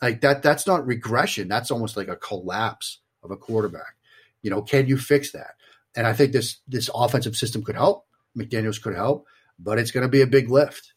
[0.02, 1.48] Like that, that's not regression.
[1.48, 3.96] That's almost like a collapse of a quarterback.
[4.42, 5.56] You know, can you fix that?
[5.96, 8.06] And I think this this offensive system could help.
[8.38, 9.26] McDaniels could help,
[9.58, 10.94] but it's going to be a big lift.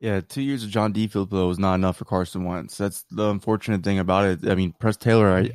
[0.00, 2.76] Yeah, two years of John DeFilippo was not enough for Carson Wentz.
[2.76, 4.50] That's the unfortunate thing about it.
[4.50, 5.52] I mean, Press Taylor, I,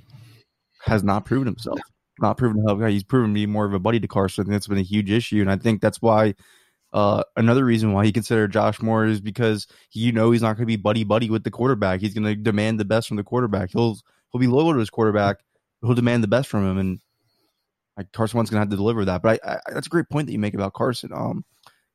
[0.87, 1.79] has not proven himself.
[2.19, 2.79] Not proven to help.
[2.79, 2.89] guy.
[2.89, 4.49] He's proven to be more of a buddy to Carson.
[4.49, 6.35] That's been a huge issue, and I think that's why.
[6.93, 10.63] Uh, another reason why he considered Josh Moore is because you know he's not going
[10.63, 11.99] to be buddy buddy with the quarterback.
[11.99, 13.71] He's going to demand the best from the quarterback.
[13.71, 13.97] He'll
[14.31, 15.41] he'll be loyal to his quarterback.
[15.81, 16.99] He'll demand the best from him, and
[17.97, 19.21] like Carson Wentz going to have to deliver that.
[19.21, 21.11] But I, I, that's a great point that you make about Carson.
[21.13, 21.43] Um,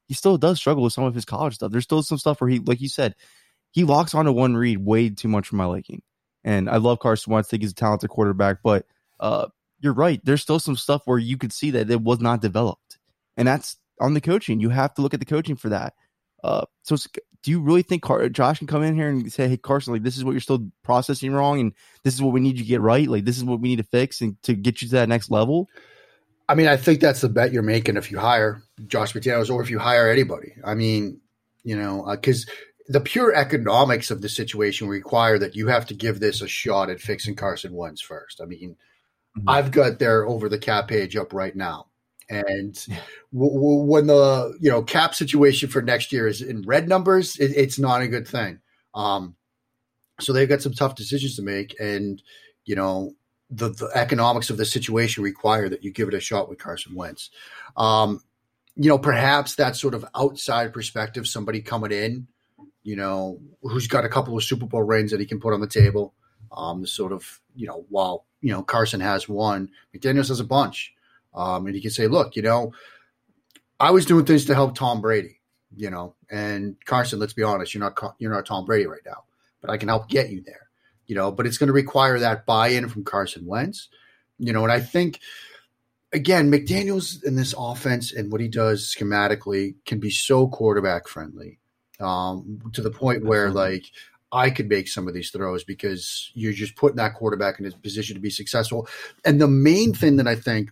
[0.08, 1.72] he still does struggle with some of his college stuff.
[1.72, 3.14] There's still some stuff where he, like you said,
[3.70, 6.02] he locks onto one read way too much for my liking.
[6.44, 7.48] And I love Carson Wentz.
[7.48, 8.86] I think he's a talented quarterback, but
[9.20, 9.46] uh,
[9.80, 10.20] you're right.
[10.24, 12.98] There's still some stuff where you could see that it was not developed,
[13.36, 14.60] and that's on the coaching.
[14.60, 15.94] You have to look at the coaching for that.
[16.42, 16.96] Uh, so,
[17.42, 20.02] do you really think Car- Josh can come in here and say, "Hey, Carson, like
[20.02, 22.68] this is what you're still processing wrong, and this is what we need you to
[22.68, 23.08] get right.
[23.08, 25.30] Like this is what we need to fix and to get you to that next
[25.30, 25.68] level."
[26.48, 29.62] I mean, I think that's the bet you're making if you hire Josh McDaniels or
[29.62, 30.54] if you hire anybody.
[30.64, 31.20] I mean,
[31.64, 32.52] you know, because uh,
[32.88, 36.90] the pure economics of the situation require that you have to give this a shot
[36.90, 38.40] at fixing Carson Wentz first.
[38.40, 38.76] I mean,
[39.38, 39.48] mm-hmm.
[39.48, 41.86] I've got their over the cap page up right now.
[42.28, 42.74] And
[43.32, 47.36] w- w- when the you know cap situation for next year is in red numbers,
[47.36, 48.60] it, it's not a good thing.
[48.94, 49.36] Um,
[50.20, 52.22] so they've got some tough decisions to make, and
[52.64, 53.14] you know
[53.50, 56.94] the, the economics of the situation require that you give it a shot with Carson
[56.94, 57.30] Wentz.
[57.76, 58.20] Um,
[58.76, 62.28] you know, perhaps that sort of outside perspective, somebody coming in,
[62.82, 65.60] you know, who's got a couple of Super Bowl rings that he can put on
[65.60, 66.14] the table.
[66.50, 70.92] Um, sort of, you know, while you know Carson has one, McDaniel's has a bunch,
[71.34, 72.72] um, and he can say, look, you know,
[73.80, 75.40] I was doing things to help Tom Brady,
[75.74, 79.24] you know, and Carson, let's be honest, you're not you're not Tom Brady right now,
[79.60, 80.68] but I can help get you there
[81.06, 83.88] you know, but it's going to require that buy-in from Carson Wentz,
[84.38, 85.20] you know, and I think
[86.12, 91.58] again, McDaniels in this offense and what he does schematically can be so quarterback friendly
[92.02, 93.84] um, to the point where like
[94.30, 97.70] I could make some of these throws because you're just putting that quarterback in a
[97.70, 98.88] position to be successful.
[99.24, 100.70] And the main thing that I think,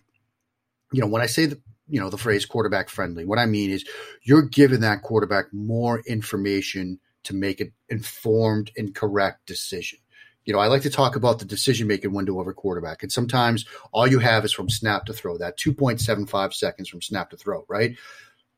[0.92, 3.70] you know, when I say the you know the phrase quarterback friendly, what I mean
[3.70, 3.84] is
[4.22, 9.98] you're giving that quarterback more information to make an informed and correct decision
[10.44, 13.02] you know, I like to talk about the decision making window of a quarterback.
[13.02, 17.30] And sometimes all you have is from snap to throw, that 2.75 seconds from snap
[17.30, 17.96] to throw, right?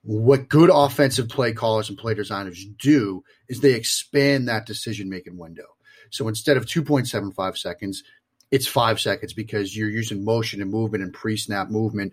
[0.02, 5.38] What good offensive play callers and play designers do is they expand that decision making
[5.38, 5.76] window.
[6.10, 8.02] So instead of 2.75 seconds,
[8.50, 12.12] it's five seconds because you're using motion and movement and pre snap movement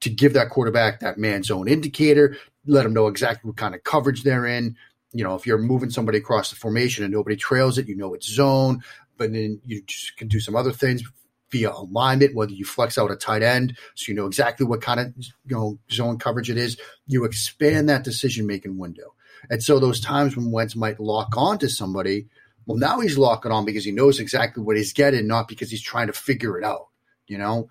[0.00, 3.82] to give that quarterback that man zone indicator, let them know exactly what kind of
[3.84, 4.76] coverage they're in.
[5.12, 8.14] You know, if you're moving somebody across the formation and nobody trails it, you know
[8.14, 8.82] it's zone
[9.20, 9.82] but then you
[10.16, 11.02] can do some other things
[11.50, 15.00] via alignment, whether you flex out a tight end so you know exactly what kind
[15.00, 16.76] of you know zone coverage it is.
[17.06, 19.14] You expand that decision making window.
[19.48, 22.26] And so those times when Wentz might lock on to somebody,
[22.66, 25.82] well, now he's locking on because he knows exactly what he's getting, not because he's
[25.82, 26.88] trying to figure it out.
[27.26, 27.70] You know,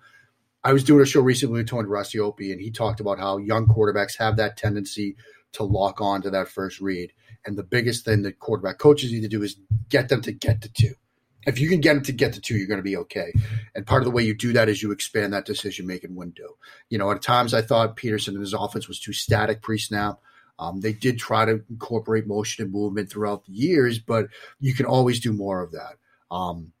[0.64, 3.66] I was doing a show recently with Tony Racioppi, and he talked about how young
[3.66, 5.16] quarterbacks have that tendency
[5.52, 7.12] to lock on to that first read.
[7.46, 9.56] And the biggest thing that quarterback coaches need to do is
[9.88, 10.94] get them to get to two
[11.46, 13.32] if you can get them to get to two, you're going to be okay.
[13.74, 16.56] And part of the way you do that is you expand that decision making window.
[16.88, 20.20] You know, at times I thought Pederson and his offense was too static pre snap.
[20.58, 24.26] Um, they did try to incorporate motion and movement throughout the years, but
[24.58, 25.96] you can always do more of that.
[26.30, 26.72] Um,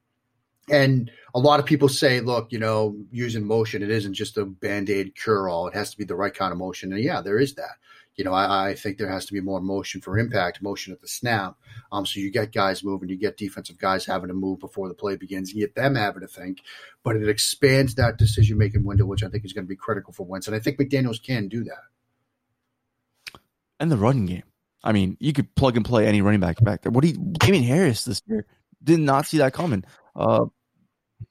[0.68, 4.44] and a lot of people say, look, you know, using motion, it isn't just a
[4.44, 5.66] band aid cure all.
[5.66, 6.92] It has to be the right kind of motion.
[6.92, 7.76] And yeah, there is that
[8.16, 11.00] you know, I, I, think there has to be more motion for impact, motion at
[11.00, 11.56] the snap.
[11.90, 14.94] Um, so you get guys moving, you get defensive guys having to move before the
[14.94, 16.58] play begins, you get them having to think,
[17.02, 20.12] but it expands that decision making window, which I think is going to be critical
[20.12, 20.46] for Wentz.
[20.46, 23.40] And I think McDaniels can do that.
[23.78, 24.42] And the running game.
[24.82, 26.92] I mean, you could plug and play any running back back there.
[26.92, 28.46] What do you, Damien Harris this year
[28.82, 29.84] did not see that coming.
[30.16, 30.46] Uh,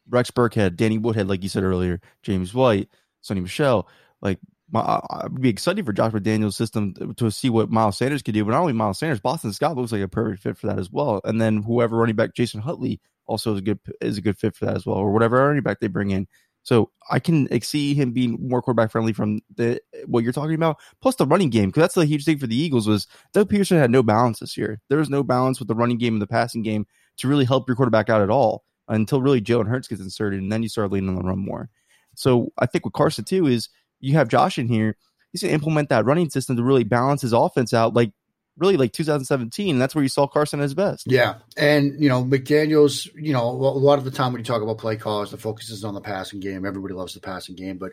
[0.07, 2.89] Rex Burkhead, Danny Woodhead, like you said earlier, James White,
[3.23, 3.87] Sony Michel,
[4.21, 4.39] like
[4.73, 8.45] I'd be excited for Josh McDaniels' system to see what Miles Sanders could do.
[8.45, 10.91] But not only Miles Sanders, Boston Scott looks like a perfect fit for that as
[10.91, 11.21] well.
[11.23, 14.55] And then whoever running back Jason Huntley also is a good is a good fit
[14.55, 16.27] for that as well, or whatever running back they bring in.
[16.63, 20.77] So I can see him being more quarterback friendly from the what you're talking about.
[21.01, 23.79] Plus the running game, because that's the huge thing for the Eagles was Doug Pederson
[23.79, 24.81] had no balance this year.
[24.89, 26.85] There was no balance with the running game and the passing game
[27.17, 30.51] to really help your quarterback out at all until really Jalen Hurts gets inserted, and
[30.51, 31.69] then you start leaning on the run more.
[32.15, 34.95] So I think with Carson too is you have Josh in here.
[35.31, 38.11] He's going to implement that running system to really balance his offense out, like
[38.57, 39.75] really like 2017.
[39.75, 41.05] And that's where you saw Carson at his best.
[41.09, 41.35] Yeah.
[41.57, 44.77] And, you know, McDaniels, you know, a lot of the time when you talk about
[44.77, 46.65] play calls, the focus is on the passing game.
[46.65, 47.77] Everybody loves the passing game.
[47.77, 47.91] But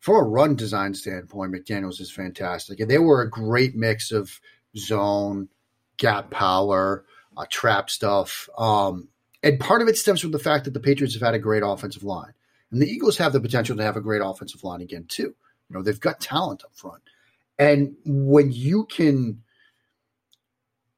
[0.00, 2.80] from a run design standpoint, McDaniels is fantastic.
[2.80, 4.40] And they were a great mix of
[4.76, 5.48] zone,
[5.98, 7.04] gap power,
[7.36, 8.48] uh, trap stuff.
[8.58, 9.08] Um,
[9.42, 11.62] and part of it stems from the fact that the Patriots have had a great
[11.64, 12.32] offensive line.
[12.70, 15.34] And the Eagles have the potential to have a great offensive line again, too.
[15.70, 17.02] You know, they've got talent up front.
[17.58, 19.42] And when you can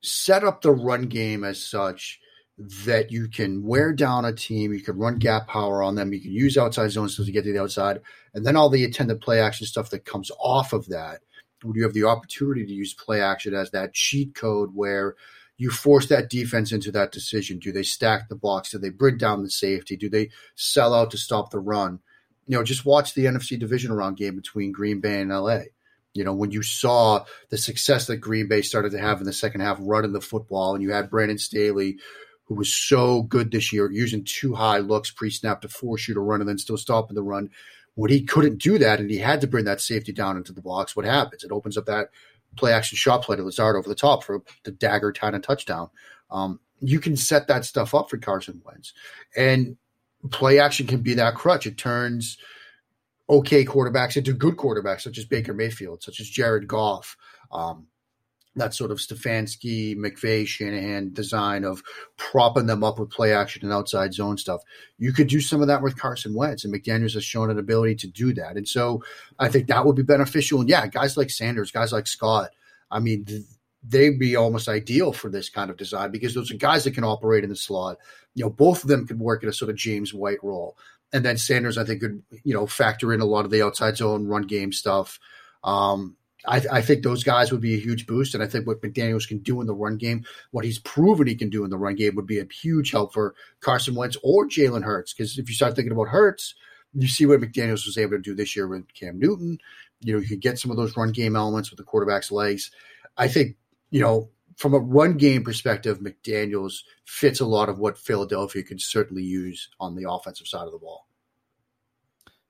[0.01, 2.19] set up the run game as such
[2.59, 6.21] that you can wear down a team, you can run gap power on them, you
[6.21, 8.01] can use outside zones to get to the outside,
[8.35, 11.21] and then all the attendant play action stuff that comes off of that,
[11.63, 15.17] where you have the opportunity to use play action as that cheat code where
[15.57, 17.59] you force that defense into that decision.
[17.59, 18.71] Do they stack the box?
[18.71, 19.97] Do they bring down the safety?
[19.97, 22.01] Do they sell out to stop the run?
[22.53, 25.61] You know, just watch the NFC division round game between Green Bay and LA.
[26.12, 29.33] You know, when you saw the success that Green Bay started to have in the
[29.33, 31.97] second half running the football, and you had Brandon Staley,
[32.45, 36.12] who was so good this year, using two high looks pre snap to force you
[36.12, 37.49] to run and then still stopping the run.
[37.95, 40.61] When he couldn't do that and he had to bring that safety down into the
[40.61, 41.45] box, what happens?
[41.45, 42.11] It opens up that
[42.59, 45.88] play action shot play to Lazard over the top for the dagger kind of touchdown.
[46.31, 48.93] Um, you can set that stuff up for Carson Wentz.
[49.35, 49.79] And
[50.31, 51.67] play action can be that crutch.
[51.67, 52.39] It turns–
[53.29, 57.17] okay quarterbacks into good quarterbacks, such as Baker Mayfield, such as Jared Goff.
[57.51, 57.87] Um,
[58.55, 61.83] that sort of Stefanski, McVay, Shanahan design of
[62.19, 64.61] propping them up with play action and outside zone stuff.
[64.99, 67.95] You could do some of that with Carson Wentz, and McDaniels has shown an ability
[67.97, 68.59] to do that.
[68.59, 69.03] And so
[69.39, 70.61] I think that would be beneficial.
[70.61, 72.51] And yeah, guys like Sanders, guys like Scott,
[72.91, 73.25] I mean,
[73.83, 77.05] they'd be almost ideal for this kind of design because those are guys that can
[77.05, 77.99] operate in the slot.
[78.35, 80.77] You know, both of them could work in a sort of James White role
[81.12, 83.97] and then Sanders, I think, could you know factor in a lot of the outside
[83.97, 85.21] zone run game stuff.
[85.62, 88.83] Um, I, I, think those guys would be a huge boost, and I think what
[88.83, 91.79] McDaniels can do in the run game, what he's proven he can do in the
[91.79, 95.12] run game, would be a huge help for Carson Wentz or Jalen Hurts.
[95.12, 96.55] Because if you start thinking about Hurts,
[96.95, 99.59] you see what McDaniels was able to do this year with Cam Newton.
[100.01, 102.73] You know, you can get some of those run game elements with the quarterback's legs.
[103.16, 103.57] I think
[103.92, 108.81] you know from a run game perspective, McDaniels fits a lot of what Philadelphia could
[108.81, 111.07] certainly use on the offensive side of the ball.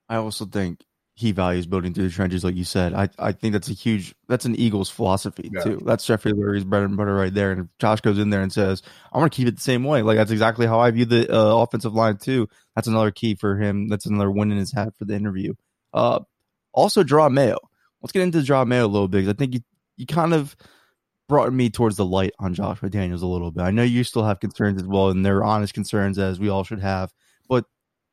[0.09, 0.83] I also think
[1.15, 2.93] he values building through the trenches, like you said.
[2.93, 5.63] I, I think that's a huge that's an Eagles philosophy yeah.
[5.63, 5.81] too.
[5.85, 7.51] That's Jeffrey Lurie's bread and butter right there.
[7.51, 9.83] And if Josh goes in there and says, "I want to keep it the same
[9.83, 12.47] way," like that's exactly how I view the uh, offensive line too.
[12.75, 13.87] That's another key for him.
[13.87, 15.53] That's another win in his hat for the interview.
[15.93, 16.21] Uh,
[16.73, 17.57] also, Jerod Mayo.
[18.01, 19.27] Let's get into Jerod Mayo a little bit.
[19.27, 19.61] I think you
[19.97, 20.55] you kind of
[21.29, 23.63] brought me towards the light on Josh McDaniels a little bit.
[23.63, 26.63] I know you still have concerns as well, and they're honest concerns as we all
[26.63, 27.11] should have.
[27.47, 27.65] But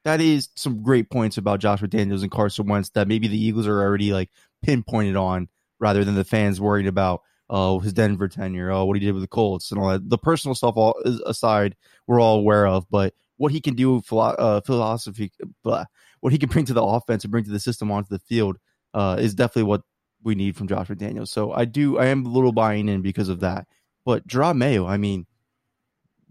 [0.05, 3.67] that is some great points about Josh McDaniels and Carson Wentz that maybe the Eagles
[3.67, 4.31] are already like
[4.63, 9.05] pinpointed on, rather than the fans worried about oh his Denver tenure, oh what he
[9.05, 10.09] did with the Colts and all that.
[10.09, 10.95] The personal stuff all
[11.27, 15.33] aside, we're all aware of, but what he can do uh, philosophy,
[15.65, 15.87] blah,
[16.21, 18.59] what he can bring to the offense and bring to the system onto the field
[18.95, 19.83] uh, is definitely what
[20.23, 21.29] we need from Josh McDaniels.
[21.29, 23.67] So I do, I am a little buying in because of that.
[24.05, 25.27] But Jerod Mayo, I mean,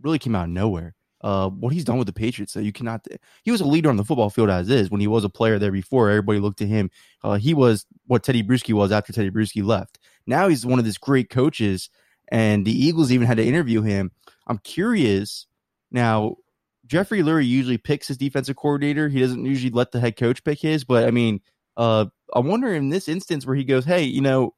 [0.01, 0.95] really came out of nowhere.
[1.21, 3.05] Uh, what he's done with the Patriots, so you cannot.
[3.43, 4.89] He was a leader on the football field as is.
[4.89, 6.89] When he was a player there before, everybody looked to him.
[7.21, 9.99] Uh, he was what Teddy Bruschi was after Teddy Bruschi left.
[10.25, 11.89] Now he's one of these great coaches,
[12.29, 14.11] and the Eagles even had to interview him.
[14.47, 15.45] I'm curious
[15.91, 16.37] now.
[16.85, 19.09] Jeffrey Lurie usually picks his defensive coordinator.
[19.09, 21.39] He doesn't usually let the head coach pick his, but I mean,
[21.77, 24.53] uh, I wonder in this instance where he goes, "Hey, you know,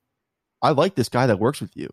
[0.62, 1.90] I like this guy that works with you.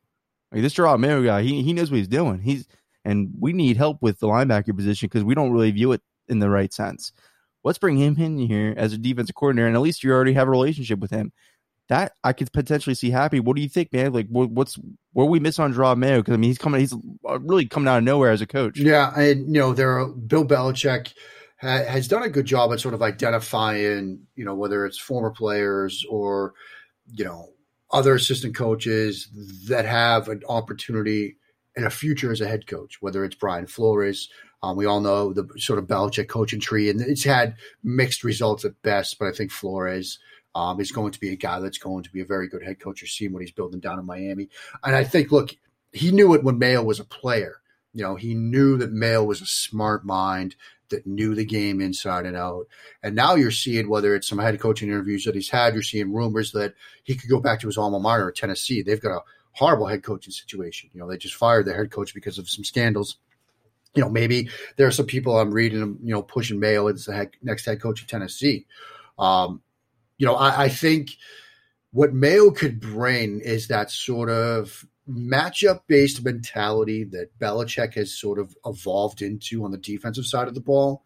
[0.52, 2.40] Like this Jerod Mayo guy, he he knows what he's doing.
[2.40, 2.66] He's
[3.04, 6.38] and we need help with the linebacker position because we don't really view it in
[6.38, 7.12] the right sense.
[7.64, 10.48] Let's bring him in here as a defensive coordinator, and at least you already have
[10.48, 11.32] a relationship with him.
[11.88, 13.40] That I could potentially see happy.
[13.40, 14.12] What do you think, man?
[14.12, 14.78] Like, what, what's
[15.12, 16.18] where we miss on Jerod Mayo?
[16.18, 16.94] Because I mean, he's coming, he's
[17.26, 18.78] uh, really coming out of nowhere as a coach.
[18.78, 21.14] Yeah, and you know, there are Bill Belichick
[21.58, 26.04] has done a good job at sort of identifying, you know, whether it's former players
[26.08, 26.54] or,
[27.12, 27.50] you know,
[27.90, 29.28] other assistant coaches
[29.66, 31.36] that have an opportunity
[31.74, 34.28] and a future as a head coach, whether it's Brian Flores.
[34.62, 38.64] Um, we all know the sort of Belichick coaching tree, and it's had mixed results
[38.64, 40.18] at best, but I think Flores
[40.54, 42.80] um, is going to be a guy that's going to be a very good head
[42.80, 43.00] coach.
[43.00, 44.48] You're seeing what he's building down in Miami.
[44.82, 45.54] And I think, look,
[45.92, 47.60] he knew it when Mayo was a player.
[47.94, 50.56] You know, he knew that Mayo was a smart mind
[50.90, 52.66] that knew the game inside and out.
[53.02, 56.12] And now you're seeing whether it's some head coaching interviews that he's had, you're seeing
[56.12, 56.74] rumors that
[57.04, 58.82] he could go back to his alma mater, Tennessee.
[58.82, 59.22] They've got a
[59.52, 60.90] horrible head coaching situation.
[60.92, 63.16] You know, they just fired their head coach because of some scandals.
[63.94, 67.14] You know, maybe there are some people I'm reading, you know, pushing Mayo as the
[67.14, 68.66] head, next head coach of Tennessee.
[69.18, 69.62] Um,
[70.18, 71.10] you know, I, I think
[71.92, 78.38] what Mayo could bring is that sort of matchup based mentality that Belichick has sort
[78.38, 81.02] of evolved into on the defensive side of the ball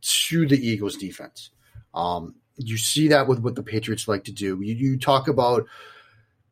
[0.00, 1.50] to the Eagles defense.
[1.94, 4.60] Um, you see that with what the Patriots like to do.
[4.62, 5.66] You, you talk about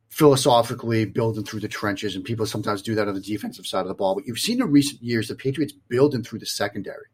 [0.09, 3.89] philosophically building through the trenches, and people sometimes do that on the defensive side of
[3.89, 4.15] the ball.
[4.15, 7.07] But you've seen in recent years the Patriots building through the secondary.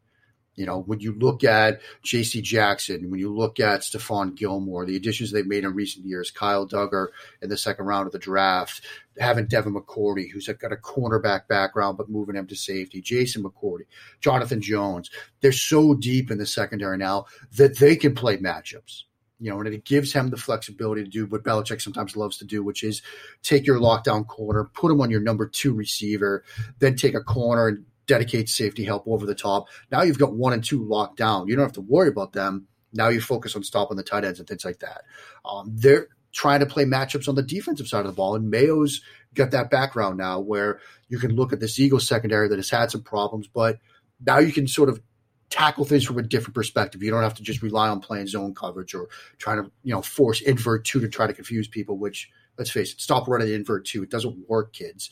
[0.59, 2.41] You know, when you look at J.C.
[2.41, 6.67] Jackson, when you look at Stephon Gilmore, the additions they've made in recent years, Kyle
[6.67, 7.07] Dugger
[7.41, 8.81] in the second round of the draft,
[9.17, 13.85] having Devin McCourty, who's got a cornerback background but moving him to safety, Jason McCourty,
[14.19, 19.03] Jonathan Jones, they're so deep in the secondary now that they can play matchups.
[19.39, 22.45] You know, and it gives him the flexibility to do what Belichick sometimes loves to
[22.45, 23.01] do, which is
[23.43, 26.43] take your lockdown corner, put him on your number two receiver,
[26.79, 29.67] then take a corner and dedicate safety help over the top.
[29.91, 31.47] Now you've got one and two locked down.
[31.47, 32.67] You don't have to worry about them.
[32.91, 35.03] Now you focus on stopping the tight ends and things like that.
[35.45, 39.01] Um, they're trying to play matchups on the defensive side of the ball, and Mayo's
[39.35, 42.89] got that background now where you can look at this Eagles secondary that has had
[42.89, 43.77] some problems, but
[44.25, 44.99] now you can sort of
[45.51, 47.03] tackle things from a different perspective.
[47.03, 49.07] You don't have to just rely on playing zone coverage or
[49.37, 52.93] trying to, you know, force invert two to try to confuse people, which let's face
[52.93, 54.03] it, stop running invert two.
[54.03, 55.11] It doesn't work, kids.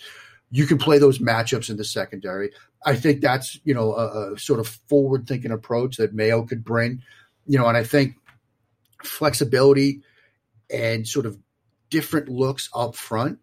[0.50, 2.52] You can play those matchups in the secondary.
[2.86, 6.64] I think that's, you know, a, a sort of forward thinking approach that Mayo could
[6.64, 7.02] bring,
[7.46, 8.16] you know, and I think
[9.04, 10.02] flexibility
[10.70, 11.38] and sort of
[11.90, 13.40] different looks up front.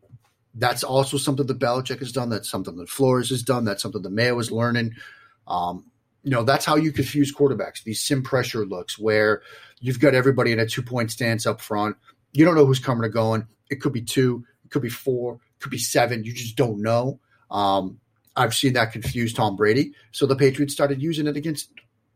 [0.55, 2.28] That's also something that Belichick has done.
[2.28, 3.64] That's something that Flores has done.
[3.64, 4.95] That's something that Mayo is learning.
[5.47, 5.91] Um,
[6.22, 7.82] you know, that's how you confuse quarterbacks.
[7.82, 9.43] These sim pressure looks where
[9.80, 11.97] you've got everybody in a two point stance up front.
[12.32, 13.47] You don't know who's coming or going.
[13.68, 16.24] It could be two, it could be four, it could be seven.
[16.24, 17.20] You just don't know.
[17.51, 18.01] Um,
[18.37, 19.93] I've seen that confuse Tom Brady.
[20.12, 21.70] So the Patriots started using it against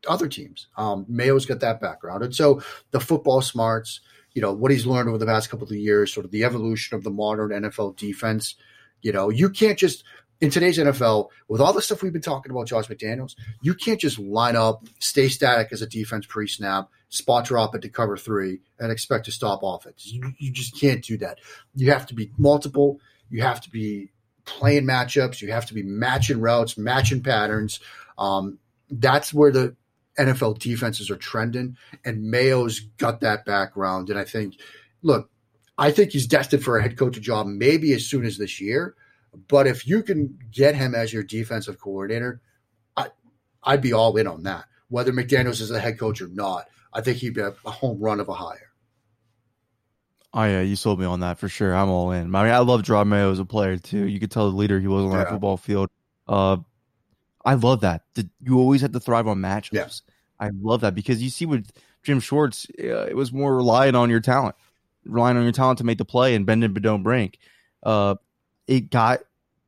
[0.09, 0.69] other teams.
[0.77, 2.23] Um, Mayo's got that background.
[2.23, 4.01] And so the football smarts,
[4.33, 6.97] you know, what he's learned over the past couple of years, sort of the evolution
[6.97, 8.55] of the modern NFL defense.
[9.03, 10.05] You know, you can't just
[10.41, 14.01] in today's NFL, with all the stuff we've been talking about, Josh McDaniels, you can't
[14.01, 18.17] just line up, stay static as a defense pre snap, spot drop it to cover
[18.17, 20.07] three, and expect to stop offense.
[20.07, 21.41] You, you just can't do that.
[21.75, 23.01] You have to be multiple.
[23.31, 24.11] You have to be
[24.49, 25.43] playing matchups.
[25.43, 27.81] You have to be matching routes, matching patterns.
[28.17, 28.59] Um,
[28.91, 29.77] that's where the
[30.19, 31.77] NFL defenses are trending.
[32.05, 34.09] And Mayo's got that background.
[34.09, 34.55] And I think,
[35.03, 35.31] look,
[35.77, 38.95] I think he's destined for a head coach job maybe as soon as this year.
[39.49, 42.41] But if you can get him as your defensive coordinator,
[42.97, 43.09] I,
[43.63, 44.65] I'd be all in on that.
[44.89, 48.01] Whether McDaniels is the head coach or not, I think he'd be a, a home
[48.01, 48.68] run of a hire.
[50.35, 51.75] Oh yeah, you sold me on that for sure.
[51.75, 52.35] I'm all in.
[52.35, 54.07] I mean, I love Jerod Mayo as a player too.
[54.07, 55.19] You could tell the leader he was on yeah.
[55.19, 55.89] that football field.
[56.27, 56.59] Uh,
[57.45, 58.03] I love that.
[58.43, 59.73] You always have to thrive on matchups.
[59.73, 59.89] Yeah.
[60.39, 61.71] I love that because you see with
[62.03, 64.55] Jim Schwartz, uh, it was more relying on your talent,
[65.05, 67.39] relying on your talent to make the play and bend it but don't break.
[67.83, 68.17] Uh,
[68.67, 69.21] it got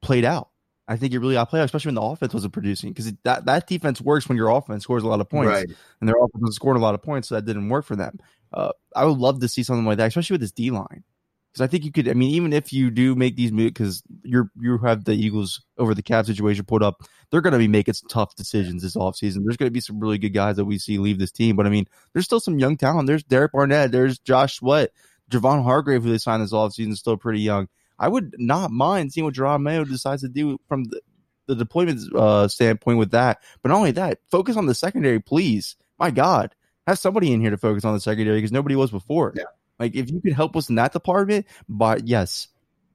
[0.03, 0.49] played out.
[0.87, 3.45] I think it really got played out, especially when the offense wasn't producing because that,
[3.45, 5.67] that defense works when your offense scores a lot of points, right.
[6.01, 8.19] and their offense was scoring a lot of points, so that didn't work for them.
[8.53, 11.05] Uh, I would love to see something like that, especially with this D line,
[11.53, 12.09] because I think you could.
[12.09, 15.63] I mean, even if you do make these moves, because you're you have the Eagles
[15.79, 18.97] over the cap situation put up, they're going to be making some tough decisions this
[18.97, 19.45] offseason.
[19.45, 21.67] There's going to be some really good guys that we see leave this team, but
[21.67, 23.07] I mean, there's still some young talent.
[23.07, 24.91] There's Derek Barnett, there's Josh Sweat,
[25.31, 27.69] Javon Hargrave, who they signed this offseason, is still pretty young.
[27.99, 31.01] I would not mind seeing what Jerod Mayo decides to do from the,
[31.47, 33.43] the deployment uh, standpoint with that.
[33.63, 35.77] But not only that, focus on the secondary, please.
[35.99, 36.55] My God,
[36.91, 39.33] have somebody in here to focus on the secondary because nobody was before.
[39.37, 39.45] Yeah.
[39.79, 42.49] Like if you could help us in that department, but yes,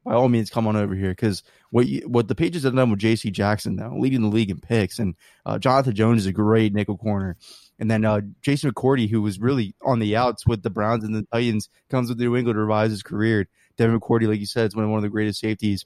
[0.04, 1.42] by all means, come on over here because
[1.72, 3.32] what you, what the Patriots have done with J.C.
[3.32, 5.16] Jackson now, leading the league in picks, and
[5.48, 7.38] uh, Jonathan Jones is a great nickel corner.
[7.80, 11.16] And then uh, Jason McCourty, who was really on the outs with the Browns and
[11.16, 13.48] the Titans, comes with New England to revise his career.
[13.78, 15.86] Devin McCourty, like you said, is one of the greatest safeties.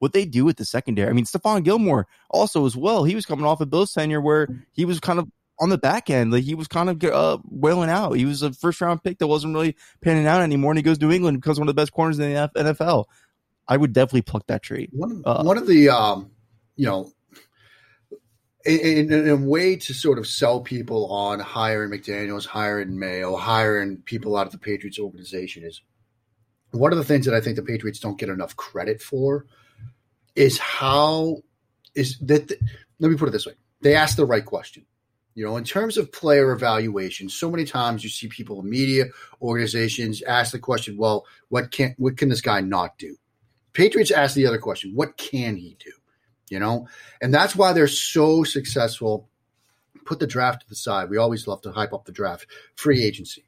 [0.00, 3.04] What they do with the secondary, I mean, Stephon Gilmore also as well.
[3.04, 5.28] He was coming off a of Bill's tenure where he was kind of
[5.60, 8.12] on the back end, like he was kind of uh, wailing out.
[8.12, 10.98] He was a first round pick that wasn't really panning out anymore, and he goes
[10.98, 13.04] to New England and becomes one of the best corners in the NFL.
[13.68, 14.88] I would definitely pluck that trade.
[14.92, 16.30] One, uh, one of the, um,
[16.76, 17.12] you know,
[18.64, 23.98] in, in, a way to sort of sell people on hiring McDaniels, hiring Mayo, hiring
[23.98, 25.82] people out of the Patriots organization is
[26.72, 29.46] one of the things that I think the Patriots don't get enough credit for
[30.34, 31.42] is how
[31.94, 32.48] is that.
[32.48, 32.56] The,
[32.98, 34.84] let me put it this way: they ask the right question.
[35.34, 39.06] You know, in terms of player evaluation, so many times you see people in media
[39.40, 43.16] organizations ask the question, "Well, what can what can this guy not do?"
[43.72, 45.92] Patriots ask the other question, "What can he do?"
[46.50, 46.88] You know,
[47.20, 49.28] and that's why they're so successful.
[50.04, 51.10] Put the draft to the side.
[51.10, 52.46] We always love to hype up the draft.
[52.74, 53.44] Free agency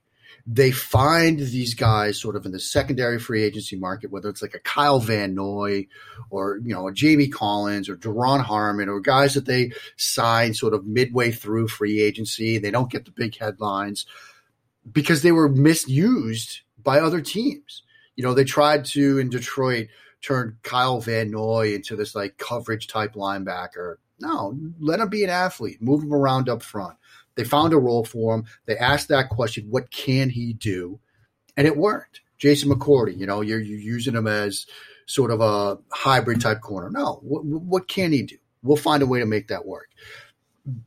[0.47, 4.55] they find these guys sort of in the secondary free agency market, whether it's like
[4.55, 5.87] a Kyle Van Noy
[6.31, 10.75] or, you know, a Jamie Collins or Duron Harmon or guys that they sign sort
[10.75, 12.59] of midway through free agency.
[12.59, 14.05] They don't get the big headlines
[14.91, 17.83] because they were misused by other teams.
[18.17, 19.89] You know, they tried to in Detroit
[20.23, 25.31] turn Kyle Van Noy into this like coverage type linebacker No, let him be an
[25.31, 25.81] athlete.
[25.81, 26.97] Move him around up front.
[27.35, 28.45] They found a role for him.
[28.67, 31.01] They asked that question, what can he do?
[31.57, 32.21] And it worked.
[32.39, 34.67] Jason McCourty, you know, you're, you're using him as
[35.07, 36.91] sort of a hybrid type corner.
[36.91, 38.37] No, what, what can he do?
[38.63, 39.89] We'll find a way to make that work.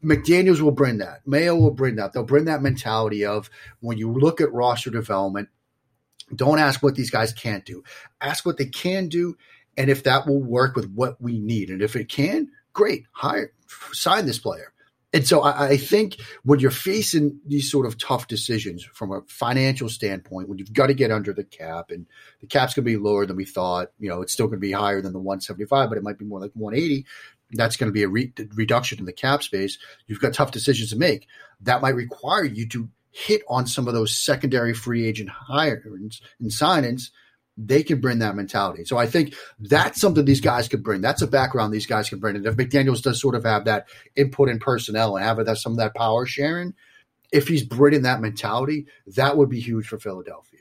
[0.04, 1.26] McDaniels will bring that.
[1.26, 2.14] Mayo will bring that.
[2.14, 3.50] They'll bring that mentality of
[3.82, 5.50] when you look at roster development,
[6.34, 7.84] don't ask what these guys can't do.
[8.22, 9.38] Ask what they can do,
[9.78, 11.70] and if that will work with what we need.
[11.70, 13.52] And if it can, great, hire,
[13.92, 14.74] sign this player.
[15.16, 19.22] And so I, I, think when you're facing these sort of tough decisions from a
[19.28, 22.06] financial standpoint, when you've got to get under the cap and
[22.42, 24.68] the cap's going to be lower than we thought, you know, it's still going to
[24.68, 27.06] be higher than the 175, but it might be more like 180.
[27.52, 29.78] That's going to be a re- reduction in the cap space.
[30.06, 31.28] You've got tough decisions to make.
[31.62, 36.52] That might require you to hit on some of those secondary free agent hirings and
[36.52, 37.12] signings
[37.58, 38.84] they can bring that mentality.
[38.86, 41.02] So I think that's something these guys could bring.
[41.02, 42.36] That's a background these guys can bring.
[42.36, 45.74] And if McDaniels does sort of have that input in personnel and have that some
[45.74, 46.74] of that power sharing,
[47.32, 50.60] if he's bringing that mentality, that would be huge for Philadelphia.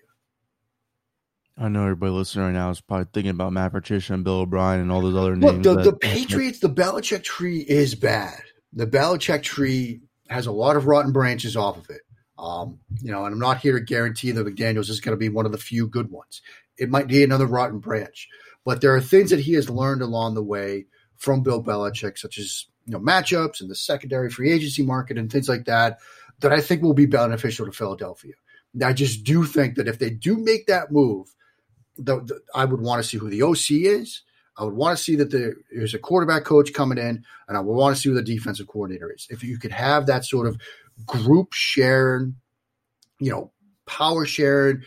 [1.57, 4.81] I know everybody listening right now is probably thinking about Matt Patricia and Bill O'Brien
[4.81, 5.65] and all those other names.
[5.65, 8.41] Look, the, the Patriots, the Belichick tree is bad.
[8.73, 12.01] The Belichick tree has a lot of rotten branches off of it.
[12.37, 15.29] Um, you know, and I'm not here to guarantee that McDaniels is going to be
[15.29, 16.43] one of the few good ones
[16.79, 18.29] it might be another rotten branch.
[18.65, 22.39] But there are things that he has learned along the way from Bill Belichick, such
[22.39, 25.99] as you know matchups and the secondary free agency market and things like that,
[26.41, 28.35] that I think will be beneficial to Philadelphia.
[28.83, 31.33] I just do think that if they do make that move,
[31.97, 34.23] the, the, I would want to see who the OC is.
[34.57, 35.31] I would want to see that
[35.71, 38.69] there's a quarterback coach coming in, and I would want to see who the defensive
[38.69, 39.27] coordinator is.
[39.31, 40.59] If you could have that sort of
[41.07, 42.35] group shared,
[43.19, 43.53] you know,
[43.87, 44.85] power shared,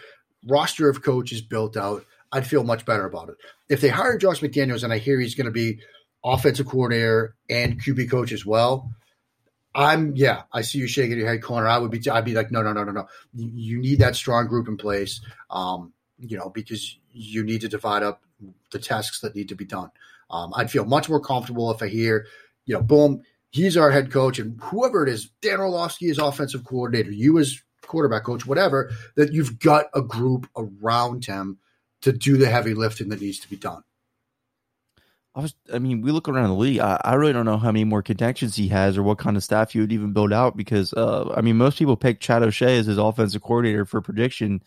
[0.48, 3.36] roster of coaches built out, I'd feel much better about it.
[3.70, 5.80] If they hire Josh McDaniels and I hear he's going to be
[6.24, 8.92] offensive coordinator and QB coach as well,
[9.76, 11.68] I'm yeah, I see you shaking your head, Connor.
[11.68, 13.08] I would be, I'd be like, no, no, no, no, no.
[13.34, 15.22] You need that strong group in place,
[15.52, 18.24] um, you know, because you need to divide up
[18.72, 19.92] the tasks that need to be done.
[20.32, 22.26] Um, I'd feel much more comfortable if I hear,
[22.66, 23.22] you know, boom,
[23.52, 27.62] he's our head coach, and whoever it is, Dan Orlovsky is offensive coordinator, you as
[27.88, 31.58] quarterback coach, whatever, that you've got a group around him
[32.02, 33.84] to do the heavy lifting that needs to be done.
[35.36, 36.80] I was, I mean, we look around the league.
[36.80, 39.44] I, I, really don't know how many more connections he has or what kind of
[39.44, 42.80] staff he would even build out because, uh, I mean, most people pick Chad O'Shea
[42.80, 44.64] as his offensive coordinator for prediction.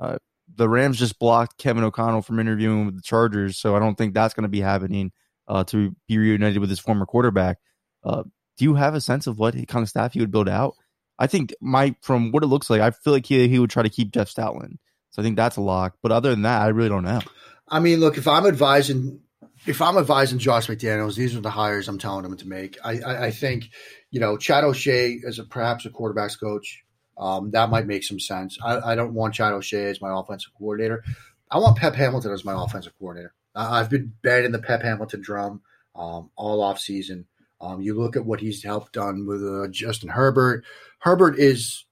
[0.00, 0.16] Uh,
[0.56, 4.14] the Rams just blocked Kevin O'Connell from interviewing with the Chargers, so I don't think
[4.14, 5.12] that's going to be happening
[5.46, 7.58] uh, to be reunited with his former quarterback.
[8.02, 8.22] Uh,
[8.56, 10.74] do you have a sense of what kind of staff he would build out?
[11.18, 13.82] I think my from what it looks like, I feel like he he would try
[13.82, 14.78] to keep Jeff Stoutland.
[15.10, 15.96] So I think that's a lock.
[16.02, 17.20] But other than that, I really don't know.
[17.68, 19.20] I mean, look, if I'm advising
[19.66, 22.76] if I'm advising Josh McDaniels, these are the hires I'm telling him to make.
[22.84, 23.70] I, I, I think,
[24.10, 26.84] you know, Chad O'Shea as a perhaps a quarterbacks coach,
[27.16, 28.58] um, that might make some sense.
[28.62, 31.04] I, I, don't want Chad O'Shea as my offensive coordinator.
[31.50, 33.32] I want Pep Hamilton as my offensive coordinator.
[33.54, 35.62] I've been betting the Pep Hamilton drum
[35.94, 37.26] um, all off season.
[37.64, 40.64] Um, you look at what he's helped done with uh, Justin Herbert.
[40.98, 41.86] Herbert is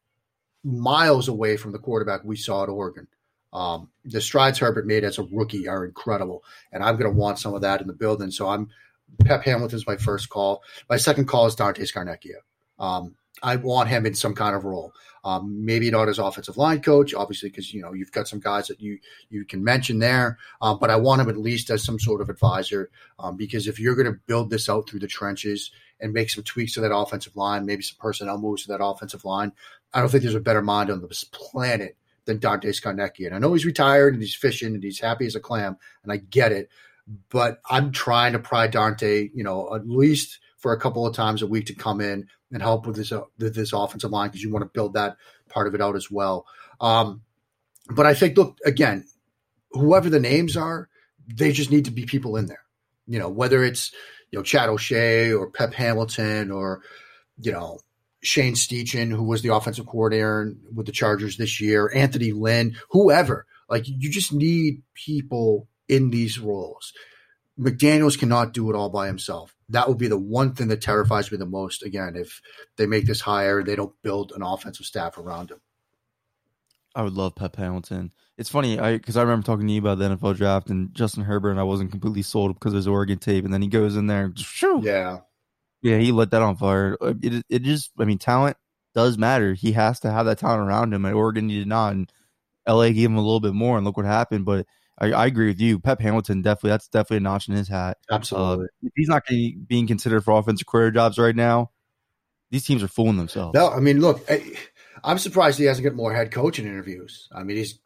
[0.62, 3.08] miles away from the quarterback we saw at Oregon.
[3.54, 7.38] Um, the strides Herbert made as a rookie are incredible, and I'm going to want
[7.38, 8.30] some of that in the building.
[8.30, 8.68] So I'm
[9.24, 10.62] Pep Hamilton is my first call.
[10.88, 12.40] My second call is Dante Scarnecchia.
[12.78, 14.92] Um, I want him in some kind of role.
[15.24, 18.66] Um, maybe not as offensive line coach, obviously, because you know you've got some guys
[18.68, 18.98] that you
[19.30, 20.38] you can mention there.
[20.60, 23.78] Um, but I want him at least as some sort of advisor, um, because if
[23.78, 25.70] you're going to build this out through the trenches
[26.00, 29.24] and make some tweaks to that offensive line, maybe some personnel moves to that offensive
[29.24, 29.52] line,
[29.94, 33.26] I don't think there's a better mind on this planet than Dante Scarnecchia.
[33.26, 36.12] And I know he's retired and he's fishing and he's happy as a clam, and
[36.12, 36.68] I get it.
[37.30, 41.42] But I'm trying to pry Dante, you know, at least for a couple of times
[41.42, 44.52] a week to come in and help with this uh, this offensive line because you
[44.52, 45.16] want to build that
[45.48, 46.46] part of it out as well.
[46.80, 47.22] Um,
[47.90, 49.04] but I think, look again,
[49.72, 50.88] whoever the names are,
[51.26, 52.62] they just need to be people in there.
[53.06, 53.92] You know, whether it's
[54.30, 56.82] you know Chad O'Shea or Pep Hamilton or
[57.38, 57.80] you know
[58.22, 63.46] Shane Steichen, who was the offensive coordinator with the Chargers this year, Anthony Lynn, whoever.
[63.68, 66.92] Like you just need people in these roles.
[67.58, 71.32] McDaniels cannot do it all by himself that would be the one thing that terrifies
[71.32, 71.82] me the most.
[71.82, 72.40] Again, if
[72.76, 75.60] they make this hire, they don't build an offensive staff around him.
[76.94, 78.12] I would love Pep Hamilton.
[78.36, 81.24] It's funny, I because I remember talking to you about the NFL draft and Justin
[81.24, 83.96] Herbert, and I wasn't completely sold because of his Oregon tape, and then he goes
[83.96, 85.20] in there, and shoo, yeah,
[85.80, 86.98] yeah, he lit that on fire.
[87.00, 88.58] It it just, I mean, talent
[88.94, 89.54] does matter.
[89.54, 92.12] He has to have that talent around him, and Oregon he did not, and
[92.68, 94.44] LA gave him a little bit more, and look what happened.
[94.44, 94.66] But
[95.02, 95.80] I, I agree with you.
[95.80, 97.98] Pep Hamilton definitely that's definitely a notch in his hat.
[98.10, 98.66] Absolutely.
[98.66, 101.70] Uh, if he's not getting, being considered for offensive career jobs right now,
[102.50, 103.54] these teams are fooling themselves.
[103.54, 104.54] No, I mean, look, I,
[105.02, 107.28] I'm surprised he hasn't got more head coaching interviews.
[107.34, 107.78] I mean, he's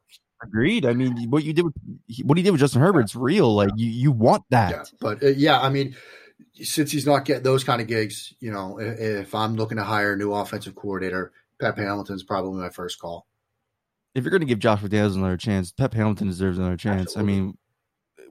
[0.43, 0.85] Agreed.
[0.85, 1.75] I mean, what you did with
[2.23, 3.55] what he did with Justin Herbert's real.
[3.55, 4.71] Like you, you want that.
[4.71, 5.97] yeah, but uh, yeah, I mean,
[6.55, 9.85] since he's not getting those kind of gigs, you know, if, if I'm looking to
[9.85, 13.27] hire a new offensive coordinator, Pep Hamilton's probably my first call.
[14.17, 17.11] If you're going to give Josh McDaniels another chance, Pep Hamilton deserves another chance.
[17.17, 17.33] Absolutely.
[17.35, 17.59] I mean,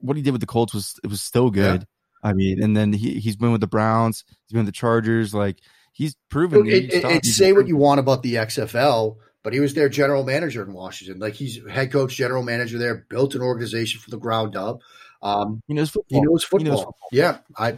[0.00, 1.86] what he did with the Colts was it was still good.
[2.22, 5.32] I mean, and then he he's been with the Browns, he's been with the Chargers.
[5.32, 5.58] Like
[5.92, 6.66] he's proven.
[6.66, 10.24] It, it, it- say what you want about the XFL, but he was their general
[10.24, 11.20] manager in Washington.
[11.20, 14.80] Like he's head coach, general manager there, built an organization from the ground up.
[15.22, 16.20] Um, He knows football.
[16.20, 17.08] he knows He knows football.
[17.12, 17.76] Yeah, I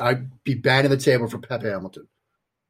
[0.00, 2.06] I'd be banging the table for Pep Hamilton.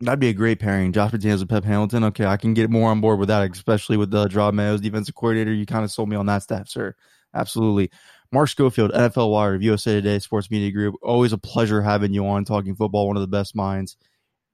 [0.00, 0.92] That'd be a great pairing.
[0.92, 2.04] Josh McDaniels and Pep Hamilton.
[2.04, 4.82] Okay, I can get more on board with that, especially with uh, the Jerod Mayo's
[4.82, 5.54] defensive coordinator.
[5.54, 6.94] You kind of sold me on that staff, sir.
[7.34, 7.90] Absolutely.
[8.30, 10.96] Mark Schofield, NFL Wire of USA Today Sports Media Group.
[11.02, 13.06] Always a pleasure having you on talking football.
[13.06, 13.96] One of the best minds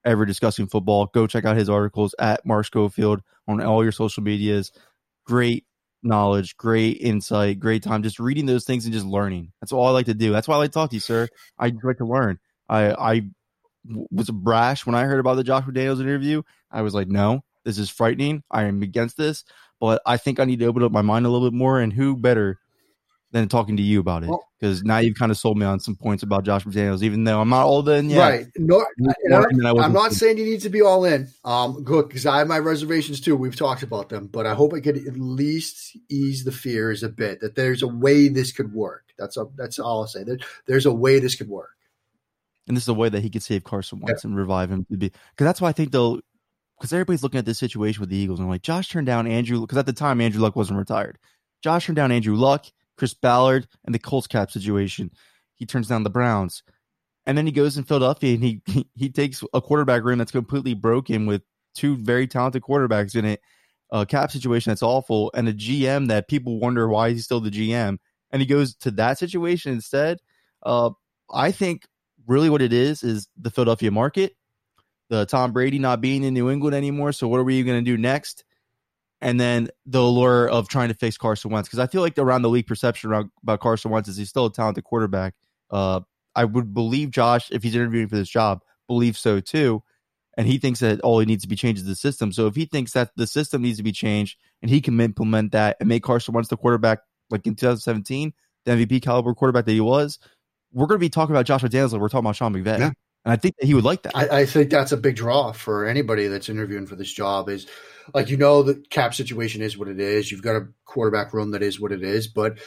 [0.04, 1.06] ever discussing football.
[1.06, 4.72] Go check out his articles at Mark Schofield on all your social medias.
[5.24, 5.64] Great
[6.02, 8.02] knowledge, great insight, great time.
[8.02, 9.52] Just reading those things and just learning.
[9.60, 10.32] That's all I like to do.
[10.32, 11.28] That's why I like to talk to you, sir.
[11.58, 12.38] I like to learn.
[12.68, 13.22] I I
[14.10, 16.42] was brash when I heard about the Josh McDaniels interview.
[16.70, 18.42] I was like, no, this is frightening.
[18.50, 19.44] I am against this,
[19.80, 21.80] but I think I need to open up my mind a little bit more.
[21.80, 22.58] And who better
[23.32, 24.30] than talking to you about it?
[24.60, 27.40] Because now you've kind of sold me on some points about Josh McDaniels, even though
[27.40, 28.18] I'm not all in yet.
[28.18, 28.46] Right.
[28.56, 31.28] No, More I'm, than I I'm not saying you need to be all in.
[31.44, 33.34] Um, good because I have my reservations too.
[33.34, 37.08] We've talked about them, but I hope I could at least ease the fears a
[37.08, 39.06] bit that there's a way this could work.
[39.18, 40.22] That's a, that's all I'll say.
[40.24, 41.70] There, there's a way this could work.
[42.68, 44.96] And this is a way that he could save Carson Wentz and revive him to
[44.96, 46.20] be because that's why I think they'll
[46.78, 49.60] because everybody's looking at this situation with the Eagles and like Josh turned down Andrew
[49.60, 51.18] because at the time Andrew Luck wasn't retired.
[51.62, 55.10] Josh turned down Andrew Luck, Chris Ballard, and the Colts cap situation.
[55.54, 56.62] He turns down the Browns.
[57.24, 60.32] And then he goes in Philadelphia and he he, he takes a quarterback room that's
[60.32, 61.42] completely broken with
[61.74, 63.40] two very talented quarterbacks in it,
[63.90, 67.50] a cap situation that's awful, and a GM that people wonder why he's still the
[67.50, 67.98] GM.
[68.30, 70.18] And he goes to that situation instead.
[70.62, 70.90] Uh,
[71.32, 71.86] I think
[72.26, 74.36] really what it is is the Philadelphia market,
[75.08, 77.12] the Tom Brady not being in New England anymore.
[77.12, 78.44] So what are we going to do next?
[79.20, 82.42] And then the allure of trying to fix Carson Wentz because I feel like around
[82.42, 85.34] the league perception around, about Carson Wentz is he's still a talented quarterback.
[85.70, 86.00] Uh,
[86.34, 89.82] I would believe Josh if he's interviewing for this job, believe so too.
[90.36, 92.32] And he thinks that all he needs to be changed is the system.
[92.32, 95.52] So if he thinks that the system needs to be changed and he can implement
[95.52, 97.00] that and make Carson Wentz the quarterback
[97.30, 98.32] like in 2017,
[98.64, 100.18] the MVP caliber quarterback that he was,
[100.72, 102.78] we're going to be talking about Josh McDaniels like we're talking about Sean McVay.
[102.78, 102.90] Yeah.
[103.24, 104.16] And I think that he would like that.
[104.16, 107.48] I, I think that's a big draw for anybody that's interviewing for this job.
[107.48, 107.66] Is
[108.14, 110.32] like you know the cap situation is what it is.
[110.32, 112.26] You've got a quarterback room that is what it is.
[112.26, 112.58] But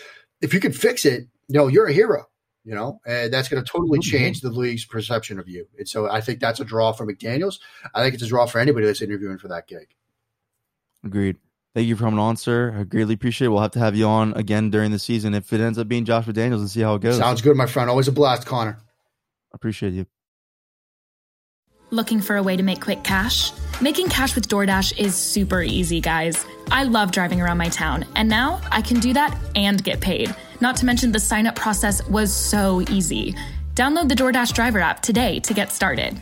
[0.42, 2.26] if you can fix it, you know you're a hero.
[2.64, 4.04] You know, and that's going to totally Mhm.
[4.04, 5.68] change the league's perception of you.
[5.78, 7.60] And so I think that's a draw for McDaniels.
[7.94, 9.88] I think it's a draw for anybody that's interviewing for that gig.
[11.04, 11.38] Agreed.
[11.76, 12.74] Thank you for coming on, sir.
[12.80, 13.50] I greatly appreciate it.
[13.50, 16.06] We'll have to have you on again during the season if it ends up being
[16.06, 17.18] Josh McDaniels and see how it goes.
[17.18, 17.90] Sounds good, my friend.
[17.90, 18.78] Always a blast, Connor.
[19.54, 20.06] appreciate you.
[21.90, 23.52] Looking for a way to make quick cash?
[23.82, 26.46] Making cash with DoorDash is super easy, guys.
[26.72, 30.34] I love driving around my town, and now I can do that and get paid.
[30.62, 33.36] Not to mention, the sign up process was so easy.
[33.76, 36.22] Download the DoorDash driver app today to get started.